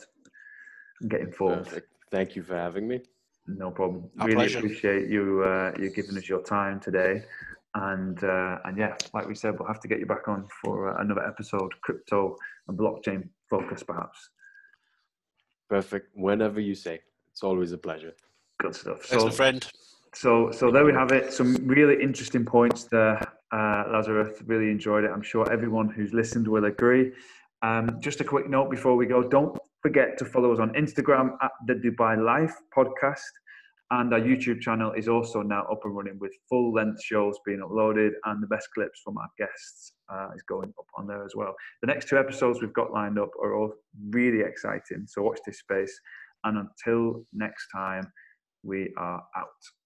[1.02, 1.66] and get informed.
[1.66, 1.88] Perfect.
[2.12, 3.02] Thank you for having me.
[3.48, 4.10] No problem.
[4.20, 4.60] Our really pleasure.
[4.60, 7.24] appreciate you uh, you giving us your time today.
[7.76, 10.90] And uh, and yeah, like we said, we'll have to get you back on for
[10.90, 12.36] uh, another episode, crypto
[12.68, 14.30] and blockchain focus, perhaps.
[15.70, 16.10] Perfect.
[16.16, 17.02] Whenever you say.
[17.32, 18.14] It's always a pleasure.
[18.60, 19.00] Good stuff.
[19.00, 19.72] Excellent so, friend.
[20.14, 21.34] So, so there we have it.
[21.34, 23.20] Some really interesting points there,
[23.52, 24.38] uh, Lazarus.
[24.46, 25.10] Really enjoyed it.
[25.12, 27.12] I'm sure everyone who's listened will agree.
[27.64, 31.38] Um, just a quick note before we go: don't forget to follow us on Instagram
[31.42, 33.34] at the Dubai Life Podcast.
[33.96, 37.60] And our YouTube channel is also now up and running with full length shows being
[37.60, 41.36] uploaded, and the best clips from our guests uh, is going up on there as
[41.36, 41.54] well.
[41.82, 43.72] The next two episodes we've got lined up are all
[44.10, 45.94] really exciting, so watch this space.
[46.44, 48.12] And until next time,
[48.64, 49.83] we are out.